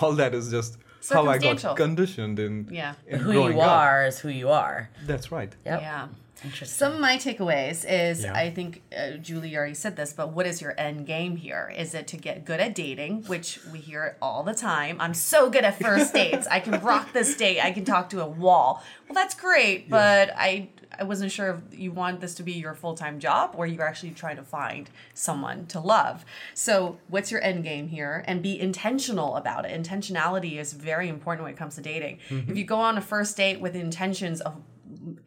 [0.00, 0.78] all that is just
[1.10, 2.94] how I got conditioned in, Yeah.
[3.08, 3.70] in Who growing you up.
[3.70, 4.88] are is who you are.
[5.04, 5.52] That's right.
[5.66, 5.80] Yep.
[5.80, 6.08] Yeah.
[6.44, 6.76] Interesting.
[6.76, 8.34] Some of my takeaways is Yeah.
[8.34, 11.72] I think uh, Julie already said this, but what is your end game here?
[11.76, 15.00] Is it to get good at dating, which we hear it all the time?
[15.00, 16.46] I'm so good at first dates.
[16.46, 17.60] I can rock this date.
[17.60, 18.82] I can talk to a wall.
[19.08, 20.68] Well, that's great, but I
[20.98, 23.86] I wasn't sure if you want this to be your full time job or you're
[23.86, 26.24] actually trying to find someone to love.
[26.54, 28.24] So, what's your end game here?
[28.26, 29.80] And be intentional about it.
[29.80, 32.18] Intentionality is very important when it comes to dating.
[32.30, 34.60] If you go on a first date with intentions of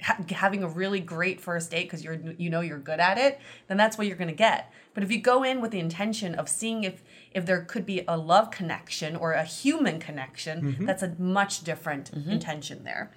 [0.01, 3.39] ha- having a really great first date because you're you know you're good at it
[3.67, 6.35] then that's what you're going to get but if you go in with the intention
[6.35, 10.85] of seeing if if there could be a love connection or a human connection mm-hmm.
[10.85, 12.31] that's a much different mm-hmm.
[12.31, 13.11] intention there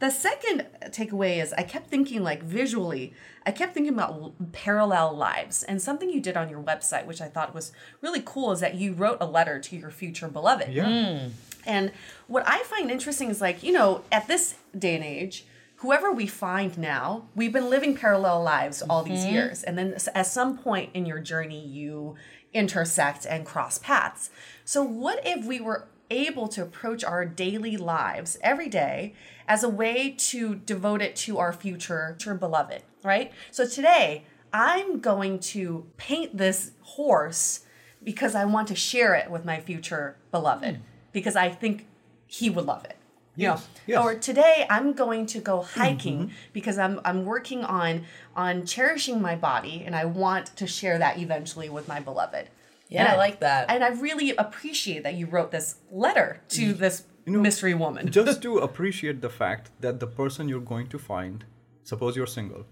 [0.00, 5.16] the second takeaway is I kept thinking like visually, I kept thinking about l- parallel
[5.16, 5.64] lives.
[5.64, 8.76] And something you did on your website, which I thought was really cool, is that
[8.76, 10.72] you wrote a letter to your future beloved.
[10.72, 10.84] Yeah.
[10.84, 11.30] Mm.
[11.66, 11.92] And
[12.28, 15.44] what I find interesting is like, you know, at this day and age,
[15.78, 19.34] whoever we find now, we've been living parallel lives all these mm-hmm.
[19.34, 19.62] years.
[19.62, 22.16] And then at some point in your journey, you
[22.52, 24.30] intersect and cross paths.
[24.64, 29.14] So, what if we were able to approach our daily lives every day
[29.46, 33.32] as a way to devote it to our future, future beloved, right?
[33.50, 37.60] So, today, I'm going to paint this horse
[38.02, 40.80] because I want to share it with my future beloved mm.
[41.12, 41.86] because I think
[42.26, 42.97] he would love it.
[43.38, 44.04] You know, Yes.
[44.04, 46.18] Or today I'm going to go hiking
[46.52, 47.92] because I'm I'm working on
[48.44, 52.44] on cherishing my body and I want to share that eventually with my beloved.
[52.90, 53.60] Yeah, And I like that.
[53.72, 55.68] And I really appreciate that you wrote this
[56.04, 58.10] letter to this mystery woman.
[58.10, 61.44] Just to appreciate the fact that the person you're going to find,
[61.90, 62.64] suppose you're single,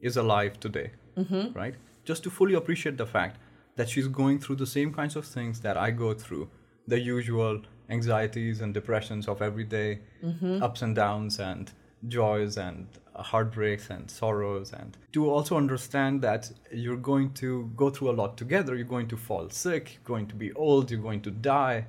[0.00, 1.44] is alive today, Mm-hmm.
[1.62, 1.74] right?
[2.04, 3.34] Just to fully appreciate the fact
[3.76, 6.44] that she's going through the same kinds of things that I go through,
[6.86, 10.62] the usual anxieties and depressions of every day, Mm-hmm.
[10.62, 11.70] ups and downs and
[12.08, 14.72] joys and heartbreaks and sorrows.
[14.72, 18.74] And to also understand that you're going to go through a lot together.
[18.74, 21.86] You're going to fall sick you're going to be old you're going to die.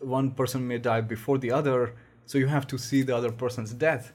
[0.00, 1.94] One person may die before the other
[2.26, 4.12] so you have to see the other person's death.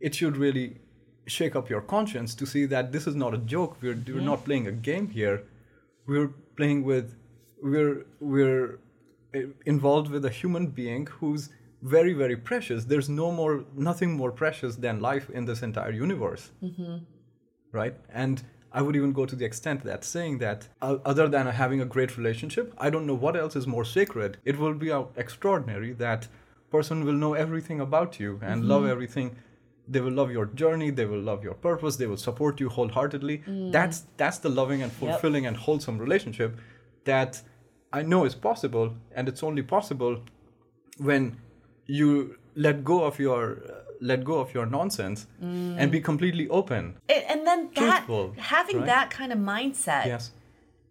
[0.00, 0.78] It should really
[1.26, 3.76] shake up your conscience to see that this is not a joke.
[3.82, 5.44] We're, we're not playing a game here.
[6.06, 7.14] We're playing with
[7.62, 8.78] we're we're
[9.66, 11.48] involved with a human being who's
[11.82, 12.84] very very precious.
[12.84, 16.50] There's no more nothing more precious than life in this entire universe.
[17.72, 17.94] Right?
[18.10, 18.42] And
[18.74, 21.84] i would even go to the extent that saying that uh, other than having a
[21.94, 24.38] great relationship i don't know what else is more sacred.
[24.50, 26.26] It will be uh, extraordinary that
[26.70, 29.28] person will know everything about you and love everything.
[29.94, 30.90] They will love your journey.
[30.90, 31.96] They will love your purpose.
[31.96, 33.36] They will support you wholeheartedly.
[33.76, 36.50] That's that's the loving and fulfilling and wholesome relationship
[37.04, 37.42] that
[37.92, 40.14] i know is possible and it's only possible
[40.98, 41.36] when
[41.86, 45.26] you let go of your uh, let go of your nonsense
[45.80, 48.86] and be completely open And, and then that Truthful, having right?
[48.86, 50.32] that kind of mindset yes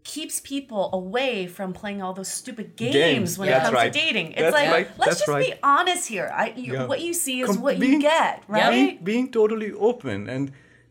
[0.04, 3.93] keeps people away from playing all those stupid games, Games, when it comes right.
[3.93, 4.28] to dating.
[4.32, 6.28] It's That's like right, let's that's just be honest here.
[6.34, 6.88] I you, Yeah.
[6.91, 8.72] what you see is Com- what being- you get, right?
[8.72, 10.43] being, being totally open and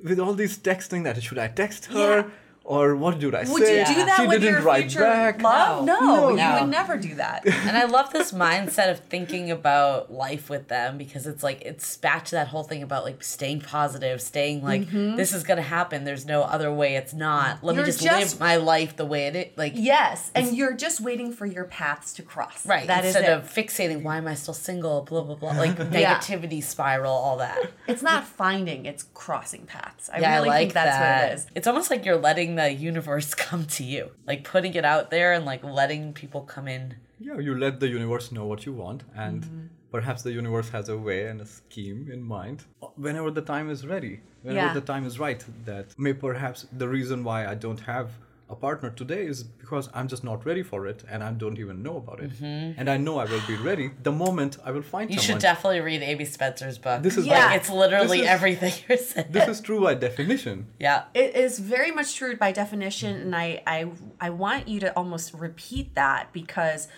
[0.09, 2.31] with all these texting that should i text her.
[2.71, 4.83] Or what should i Would say Would you do that she with didn't your write
[4.93, 5.85] future back love?
[5.85, 6.31] No, No.
[6.31, 6.59] you No.
[6.61, 7.45] would never do that.
[7.69, 11.97] and I love this mindset of thinking about life with them because it's like it's
[11.97, 16.05] back to that whole thing about like staying positive, staying like this is gonna happen.
[16.05, 16.95] There's no other way.
[16.95, 17.65] It's not.
[17.65, 17.77] Let Mm-hmm.
[17.79, 19.47] You're me just, just- live my life the way it is.
[19.57, 22.65] Like yes, and you're just waiting for your paths to cross.
[22.67, 22.87] right.
[22.87, 23.37] That is instead it.
[23.39, 25.03] of fixating why am I still single?
[25.03, 25.53] Blah blah blah.
[25.53, 27.59] Like negativity spiral, all that.
[27.89, 30.09] it's not finding; it's crossing paths.
[30.13, 31.23] I yeah, really I like think that's that.
[31.23, 31.47] what it is.
[31.57, 35.31] It's almost like you're letting the universe come to you, like putting it out there
[35.37, 36.85] and like letting people come in.
[37.29, 39.67] yeah you let the universe know what you want and Mm-hmm.
[39.97, 42.59] perhaps the universe has a way and a scheme in mind
[43.07, 44.15] whenever the time is ready
[44.47, 44.79] whenever Yeah.
[44.81, 48.09] the time is right that may perhaps the reason why i don't have
[48.51, 51.83] a partner today is because i'm just not ready for it and i don't even
[51.83, 55.09] know about it and i know i will be ready the moment i will find
[55.09, 55.15] Mm-hmm.
[55.15, 57.03] You someone should definitely read Amy Spencer's book.
[57.03, 57.47] This is Yeah.
[57.47, 59.29] like, it's literally This is- everything you're saying.
[59.31, 61.05] this is true by definition yeah.
[61.15, 63.79] It is very much true by definition, and I, I
[64.21, 66.89] I want you to almost repeat that because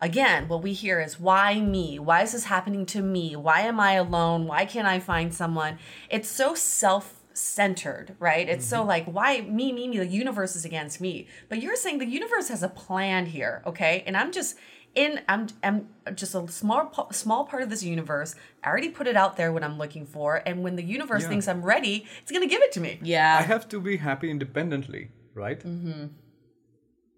[0.00, 1.98] again, what we hear is why me?
[1.98, 3.34] Why is this happening to me?
[3.36, 4.46] Why am I alone?
[4.46, 5.78] Why can't I find someone?
[6.10, 8.48] It's so self centered, right?
[8.48, 11.26] It's so like why me, me, me, the universe is against me.
[11.48, 14.02] But you're saying the universe has a plan here, okay?
[14.06, 14.56] And I'm just
[14.94, 18.34] in I'm I'm just a small small part of this universe.
[18.64, 21.28] I already put it out there what I'm looking for, and when the universe Yeah.
[21.28, 22.98] thinks I'm ready, it's gonna give it to me.
[23.02, 23.38] Yeah.
[23.38, 25.60] I have to be happy independently, right?
[25.60, 26.06] Mm-hmm.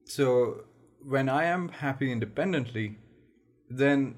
[0.05, 0.65] So
[1.05, 2.99] when I am happy independently,
[3.69, 4.17] then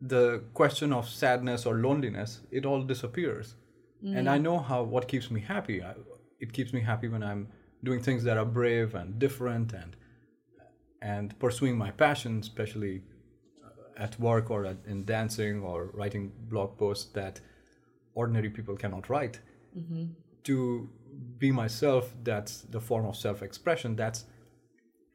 [0.00, 3.56] the question of sadness or loneliness, it all disappears.
[4.02, 4.42] And I mm.
[4.42, 5.82] know how what keeps me happy.
[5.82, 5.94] I,
[6.38, 7.48] it keeps me happy when I'm
[7.82, 9.96] doing things that are brave and different and
[11.02, 13.02] and pursuing my passion, especially
[13.64, 17.40] uh, at work or at, in dancing or writing blog posts that
[18.14, 19.40] ordinary people cannot write.
[19.76, 20.04] Mm-hmm.
[20.44, 20.88] To
[21.38, 23.96] be myself, that's the form of self-expression.
[23.96, 24.24] That's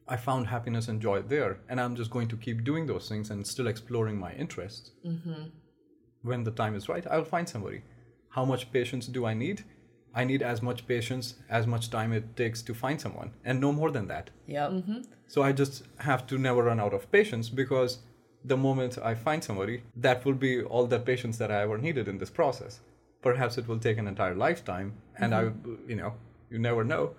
[0.07, 3.29] I found happiness and joy there, and I'm just going to keep doing those things
[3.29, 4.91] and still exploring my interests.
[5.05, 5.43] Mm-hmm.
[6.23, 7.82] When the time is right, I'll find somebody.
[8.32, 9.63] How much patience do I need?
[10.13, 13.71] I need as much patience, as much time it takes to find someone, and no
[13.71, 14.29] more than that.
[14.47, 14.71] Yep.
[14.71, 15.01] Mm-hmm.
[15.27, 17.99] So I just have to never run out of patience because
[18.43, 22.07] the moment I find somebody, that will be all the patience that I ever needed
[22.07, 22.82] in this process.
[23.21, 25.89] Perhaps it will take an entire lifetime, and I, mm-hmm.
[25.89, 26.13] you know,
[26.49, 27.15] you never know.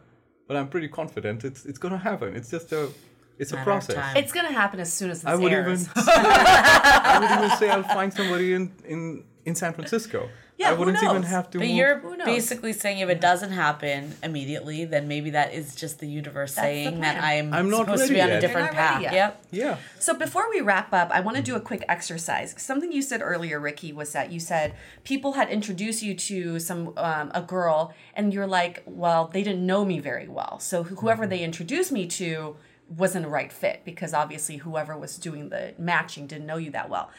[0.48, 2.34] But I'm pretty confident it's it's gonna happen.
[2.34, 2.90] It's just a,
[3.38, 4.16] it's a Matter of process.
[4.16, 5.82] It's gonna happen as soon as this I would airs.
[5.84, 10.28] even, I would even say I'll find somebody in in in San Francisco.
[10.58, 11.26] Yeah, I wouldn't even knows?
[11.30, 11.58] have to.
[11.58, 11.76] But move.
[11.76, 12.26] you're knows?
[12.26, 16.66] basically saying if it doesn't happen immediately, then maybe that is just the universe That's
[16.68, 17.22] the saying that.
[17.22, 19.12] I'm, I'm not supposed to be ready on a different You're not ready path.
[19.12, 19.12] yet.
[19.14, 19.44] Yep.
[19.50, 19.76] yeah.
[19.98, 22.54] So before we wrap up, I want to do a quick exercise.
[22.58, 24.74] Something you said earlier, Ricky, was that you said
[25.04, 29.66] people had introduced you to some um, a girl, and you're like, well, they didn't
[29.66, 30.58] know me very well.
[30.60, 32.56] So wh- whoever they introduced me to
[32.88, 36.90] wasn't a right fit because obviously whoever was doing the matching didn't know you that
[36.90, 37.10] well.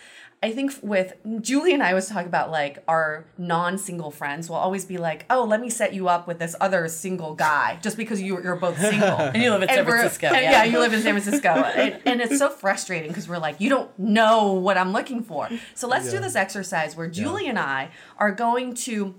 [0.43, 4.84] I think with Julie and I was talking about like our non-single friends will always
[4.84, 8.22] be like, oh, let me set you up with this other single guy just because
[8.22, 9.07] you, you're both single.
[9.20, 10.32] And you live in San Francisco.
[10.32, 10.41] yeah.
[10.41, 11.47] yeah, you live in San Francisco.
[11.47, 15.49] and, and it's so frustrating because we're like, you don't know what I'm looking for.
[15.76, 19.16] So let's do this exercise where Julie and I are going to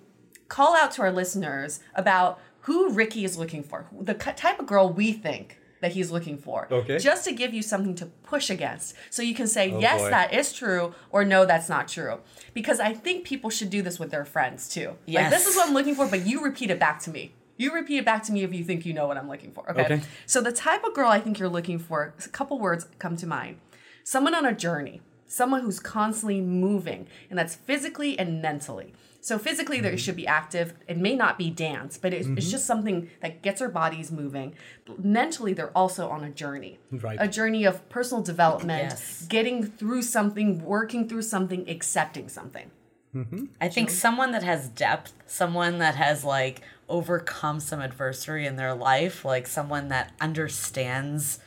[0.48, 4.90] call out to our listeners about who Ricky is looking for, the type of girl
[4.90, 6.66] we think that he's looking for.
[6.70, 6.96] Okay.
[6.96, 8.94] Just to give you something to push against.
[9.10, 10.08] So you can say, oh, yes, boy.
[10.08, 12.20] that is true, or no, that's not true.
[12.54, 14.96] Because I think people should do this with their friends too.
[15.06, 17.34] Like, this is what I'm looking for, but you repeat it back to me.
[17.58, 19.70] You repeat it back to me if you think you know what I'm looking for.
[19.70, 19.84] Okay.
[19.84, 20.00] Okay.
[20.24, 23.26] So the type of girl I think you're looking for, a couple words come to
[23.26, 23.58] mind.
[24.04, 28.94] Someone on a journey, someone who's constantly moving, and that's physically and mentally.
[29.24, 29.86] So physically, Mm-hmm.
[29.86, 30.74] they should be active.
[30.86, 32.50] It may not be dance, but it's, it's mm-hmm.
[32.50, 34.54] just something that gets our bodies moving.
[34.98, 37.16] Mentally, they're also on a journey, Right.
[37.18, 39.24] a journey of personal development, Yes.
[39.26, 42.70] getting through something, working through something, accepting something.
[43.16, 43.44] Mm-hmm.
[43.62, 46.60] I think someone that has depth, someone that has like
[46.90, 51.38] overcome some adversity in their life, like someone that understands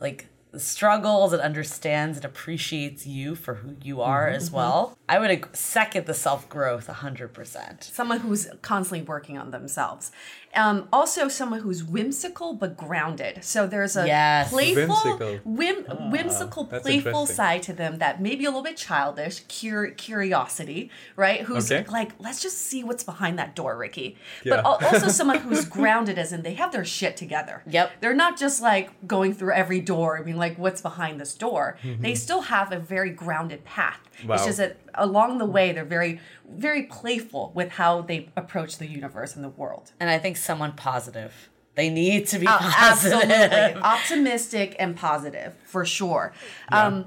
[0.00, 4.36] like the struggles, and understands and appreciates you for who you are mm-hmm.
[4.36, 4.98] as well.
[5.12, 7.82] I would second the self growth 100%.
[7.84, 10.10] someone who's constantly working on themselves.
[10.54, 13.42] Um, also, someone who's whimsical but grounded.
[13.42, 14.50] So there's a Yes.
[14.50, 15.36] playful, Whimsical.
[15.44, 15.76] whim,
[16.10, 21.40] whimsical, playful side to them that may be a little bit childish, cur- curiosity, right?
[21.42, 21.88] Who's Okay.
[21.90, 24.18] like, let's just see what's behind that door, Ricky.
[24.44, 24.56] Yeah.
[24.56, 27.62] But al- also someone who's grounded, as in they have their shit together.
[27.66, 27.90] Yep.
[28.00, 31.78] They're not just like going through every door and being like, what's behind this door?
[32.00, 34.00] They still have a very grounded path.
[34.14, 34.44] It's Mm-hmm.
[34.44, 39.34] Just that along the way, they're very, very playful with how they approach the universe
[39.34, 39.92] and the world.
[40.00, 41.50] And I think someone positive.
[41.74, 43.30] They need to be Uh, positive.
[43.30, 43.82] Absolutely.
[43.82, 46.32] Optimistic and positive, for sure.
[46.70, 47.06] Um,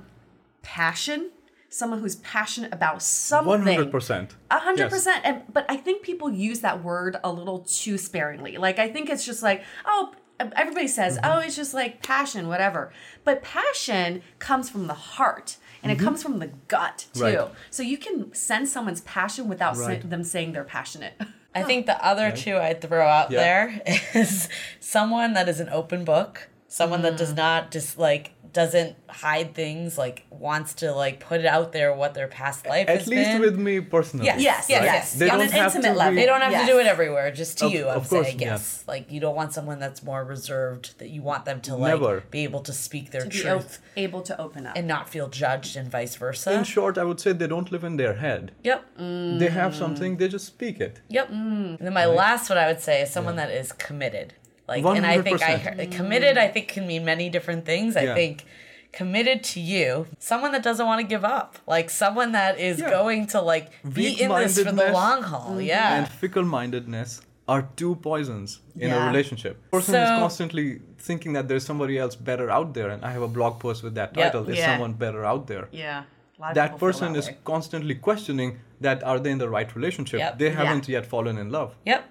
[0.64, 1.30] passion,
[1.70, 3.48] someone who's passionate about something.
[3.48, 4.36] One hundred percent.
[4.50, 5.22] A hundred percent.
[5.24, 8.58] And but I think people use that word a little too sparingly.
[8.58, 11.32] Like I think it's just like, oh, everybody says, Mm-hmm.
[11.32, 12.92] oh, it's just like passion, whatever.
[13.24, 15.58] But passion comes from the heart.
[15.86, 17.20] And it comes from the gut too.
[17.22, 17.38] Mm-hmm.
[17.38, 17.52] Right.
[17.70, 20.10] So you can sense someone's passion without sa- Right.
[20.10, 21.14] them saying they're passionate.
[21.56, 23.40] I think the other two I'd throw out Yeah.
[23.40, 23.82] there
[24.14, 24.50] is
[24.82, 27.18] someone that is an open book, someone that Mm.
[27.18, 31.94] does not just like doesn't hide things, like wants to like put it out there
[31.94, 32.94] what their past life is.
[32.94, 33.42] At has least been.
[33.42, 34.26] with me personally.
[34.26, 34.94] Yes, yes, yes, yes.
[34.94, 35.14] yes.
[35.20, 36.16] They On don't an have to intimate be- level.
[36.16, 36.66] They don't have Yes.
[36.68, 37.88] to do it everywhere, just to Of- you.
[37.90, 38.52] I'm of course, saying yeah.
[38.54, 38.84] yes.
[38.88, 40.98] Like you don't want someone that's more reserved.
[41.00, 42.24] That you want them to like Never.
[42.32, 44.74] be able to speak their to be truth able to open up.
[44.78, 46.54] and not feel judged, and vice versa.
[46.54, 48.52] In short, I would say they don't live in their head.
[48.64, 48.82] yep.
[48.98, 51.02] They have something, they just speak it.
[51.10, 51.28] Yep.
[51.30, 51.78] Mm.
[51.78, 54.34] And then my last one I would say is someone that is committed.
[54.68, 56.38] Like, and I think I heard, committed.
[56.38, 57.96] I think can mean many different things.
[57.96, 58.16] I Yeah.
[58.16, 58.46] think
[58.92, 62.90] committed to you, someone that doesn't want to give up, like someone that is Yeah.
[62.90, 65.62] going to like be in this for the Weak-mindedness long haul.
[65.62, 65.96] Yeah.
[65.98, 69.04] And fickle mindedness are two poisons in Yeah.
[69.04, 69.56] a relationship.
[69.72, 73.28] person is constantly thinking that there's somebody else better out there, and I have a
[73.28, 74.24] blog post with that Yep.
[74.32, 74.66] title, Is Yeah.
[74.72, 75.68] Someone Better Out There?
[75.72, 76.04] yeah.
[76.38, 77.38] A lot of That person that is way.
[77.46, 80.20] constantly questioning that are they in the right relationship?
[80.20, 80.40] Yep.
[80.40, 81.76] They haven't yet fallen in love.
[81.86, 82.02] Yep.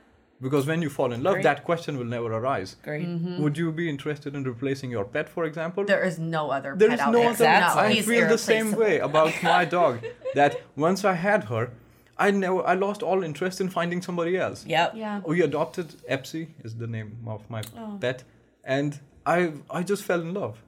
[0.43, 2.77] Because when you fall in love, that question will never arise.
[2.83, 3.07] Great.
[3.07, 3.43] Mm-hmm.
[3.43, 5.85] Would you be interested in replacing your pet, for example?
[5.85, 7.29] There is no other There pet is out no there.
[7.31, 7.45] other.
[7.45, 7.83] Exactly.
[7.83, 10.01] No, I feel the same way about my dog.
[10.35, 11.71] That once I had her,
[12.19, 14.67] I never, I lost all interest in finding somebody else.
[14.67, 14.93] Yep.
[14.97, 15.21] Yeah.
[15.27, 17.99] We adopted Epsy is the name of my Oh.
[18.01, 18.25] pet,
[18.65, 20.63] and I I just fell in love.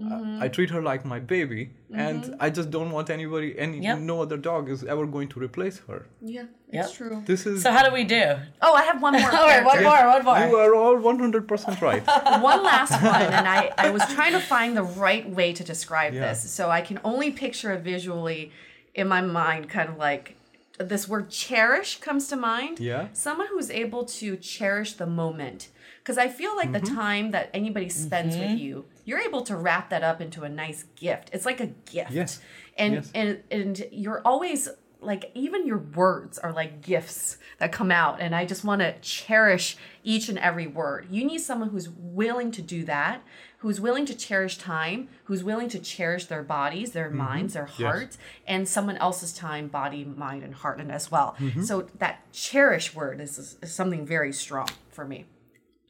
[0.00, 0.42] Mm-hmm.
[0.42, 3.98] I, I treat her like my baby, and I just don't want anybody, any Yep.
[3.98, 6.06] no other dog is ever going to replace her.
[6.22, 6.84] Yeah, Yep.
[6.84, 7.22] it's true.
[7.26, 8.24] This is So how do we do?
[8.62, 9.30] Oh, I have one more.
[9.38, 10.38] All right, one more, one more.
[10.48, 12.04] you are all one hundred percent right.
[12.52, 16.14] one last one and I, I was trying to find the right way to describe
[16.14, 16.28] Yeah.
[16.28, 18.52] this so i can only picture it visually
[18.94, 20.36] in my mind kind of like
[20.78, 23.08] this word cherish comes to mind Yeah.
[23.12, 25.68] someone who's able to cherish the moment
[26.00, 26.96] because i feel like the Mm-hmm.
[27.04, 30.84] time that anybody spends with you you're able to wrap that up into a nice
[30.96, 32.40] gift it's like a gift Yes.
[32.76, 33.10] and Yes.
[33.14, 34.68] and and you're always
[35.00, 38.90] like even your words are like gifts that come out and i just want to
[39.00, 43.22] cherish each and every word you need someone who's willing to do that
[43.58, 47.82] who's willing to cherish time who's willing to cherish their bodies their minds their Mm-hmm.
[47.82, 47.92] Yes.
[47.92, 51.62] hearts and someone else's time body mind and heart and as well Mm-hmm.
[51.62, 55.26] so that cherish word is, is something very strong for me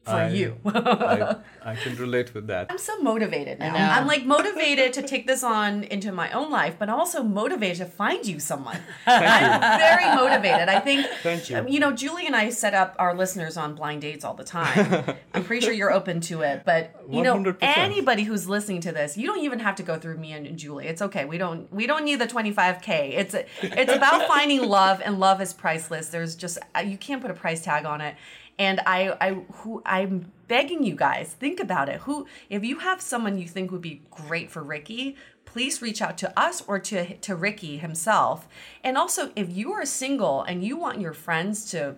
[0.03, 2.67] for I- you I, I can relate with that.
[2.69, 3.75] I'm so motivated now.
[3.75, 7.85] I'm like motivated to take this on into my own life, but also motivated to
[7.85, 8.79] find you someone.
[9.05, 10.69] I'm very motivated.
[10.69, 11.65] I think, Thank you.
[11.67, 15.15] you know, Julie and I set up our listeners on blind dates all the time.
[15.33, 17.57] I'm pretty sure you're open to it, but you know, 100%.
[17.61, 20.57] anybody who's listening to this, you don't even have to go through me and, and
[20.57, 20.87] Julie.
[20.87, 21.25] It's okay.
[21.25, 23.11] We don't we don't need the 25k.
[23.11, 26.09] It's it's about finding love, and love is priceless.
[26.09, 28.15] There's just uh, you can't put a price tag on it.
[28.59, 32.01] And I, I, who I'm begging you guys, think about it.
[32.01, 36.17] Who, if you have someone you think would be great for Ricky, please reach out
[36.19, 38.47] to us or to to Ricky himself.
[38.83, 41.95] And also, if you are single and you want your friends to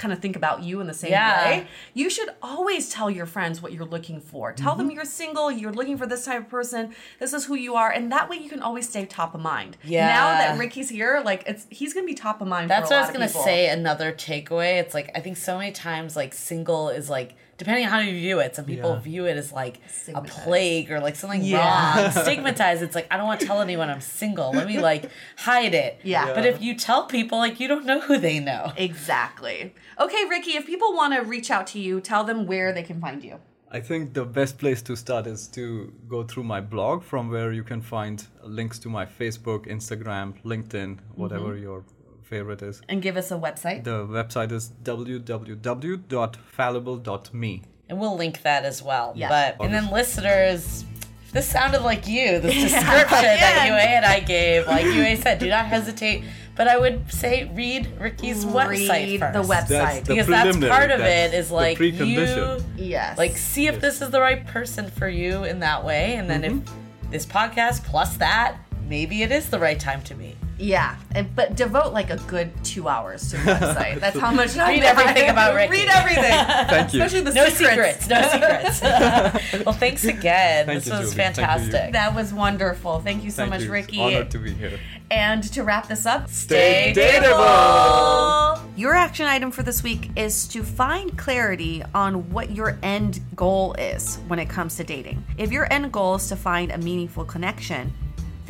[0.00, 1.44] kind of think about you in the same Yeah.
[1.44, 4.52] way, you should always tell your friends what you're looking for.
[4.52, 4.96] Tell them mm-hmm.
[4.96, 8.10] you're single, you're looking for this type of person, this is who you are, and
[8.10, 9.76] that way you can always stay top of mind.
[9.84, 10.06] Yeah.
[10.06, 12.70] Now that Ricky's here, like it's he's gonna be top of mind.
[12.70, 13.42] That's what I was gonna people.
[13.42, 13.68] say.
[13.68, 14.80] Another takeaway.
[14.80, 18.12] It's like I think so many times like single is like depending on how you
[18.12, 18.56] view it.
[18.56, 19.00] Some people Yeah.
[19.00, 19.80] view it as like
[20.14, 21.60] a plague or like something Yeah.
[21.60, 22.82] wrong, stigmatized.
[22.82, 24.50] It's like I don't want to tell anyone I'm single.
[24.50, 26.00] Let me like hide it.
[26.02, 26.32] Yeah.
[26.34, 28.72] But if you tell people, like you don't know who they know.
[28.78, 29.74] Exactly.
[30.04, 32.98] Okay, Ricky, if people want to reach out to you, tell them where they can
[32.98, 33.36] find you.
[33.70, 37.52] I think the best place to start is to go through my blog, from where
[37.52, 41.62] you can find links to my Facebook, Instagram, LinkedIn, whatever mm-hmm.
[41.68, 41.84] your
[42.30, 42.80] favorite is.
[42.88, 43.84] And give us a website.
[43.84, 47.62] The website is www.fallible.me.
[47.88, 49.12] And we'll link that as well.
[49.16, 49.30] Yes.
[49.30, 50.84] But and then listeners,
[51.32, 52.82] this sounded like you, this description
[53.22, 53.66] that Yeah.
[53.66, 56.22] Yue and I gave, like Yue said, do not hesitate.
[56.56, 59.32] But I would say read Ricky's website Read first.
[59.34, 59.68] the website.
[59.68, 63.16] That's the because that's part of that's it is like you yes.
[63.16, 66.42] like see if this is the right person for you in that way and then
[66.42, 66.58] Mm-hmm.
[67.06, 68.56] if this podcast plus that
[68.88, 72.52] maybe it is the right time to meet yeah, and, but devote like a good
[72.62, 73.98] two hours to the website.
[74.00, 75.34] That's how much time Read everything have.
[75.34, 75.70] about Ricky.
[75.72, 76.22] Read everything.
[76.68, 77.02] Thank you.
[77.02, 78.04] Especially the no secrets.
[78.04, 81.16] secrets no secrets well thanks again Thank this you, was Julie.
[81.16, 81.42] Thank you.
[81.44, 83.00] fantastic That was wonderful.
[83.00, 83.72] Thank you so Thank much, you.
[83.72, 84.00] Ricky.
[84.00, 84.78] Honored to be here.
[85.10, 88.60] And to wrap this up, Stay dateable.
[88.76, 93.74] Your action item for this week is to find clarity on what your end goal
[93.74, 95.22] is when it comes to dating.
[95.36, 97.92] If your end goal is to find a meaningful connection,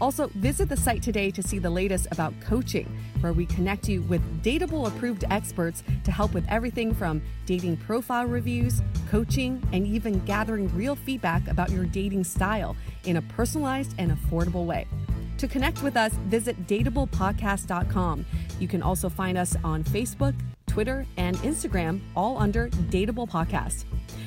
[0.00, 2.86] Also, visit the site today to see the latest about coaching,
[3.20, 8.26] where we connect you with dateable approved experts to help with everything from dating profile
[8.26, 14.10] reviews, coaching, and even gathering real feedback about your dating style in a personalized and
[14.10, 14.86] affordable way.
[15.38, 18.26] To connect with us, visit dateablepodcast.com.
[18.58, 20.34] You can also find us on Facebook,
[20.66, 23.84] Twitter, and Instagram, all under Dateable Podcast.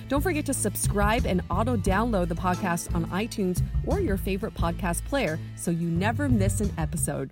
[0.10, 5.06] Don't forget to subscribe and auto download the podcast on iTunes or your favorite podcast
[5.06, 7.30] player so you never miss an episode.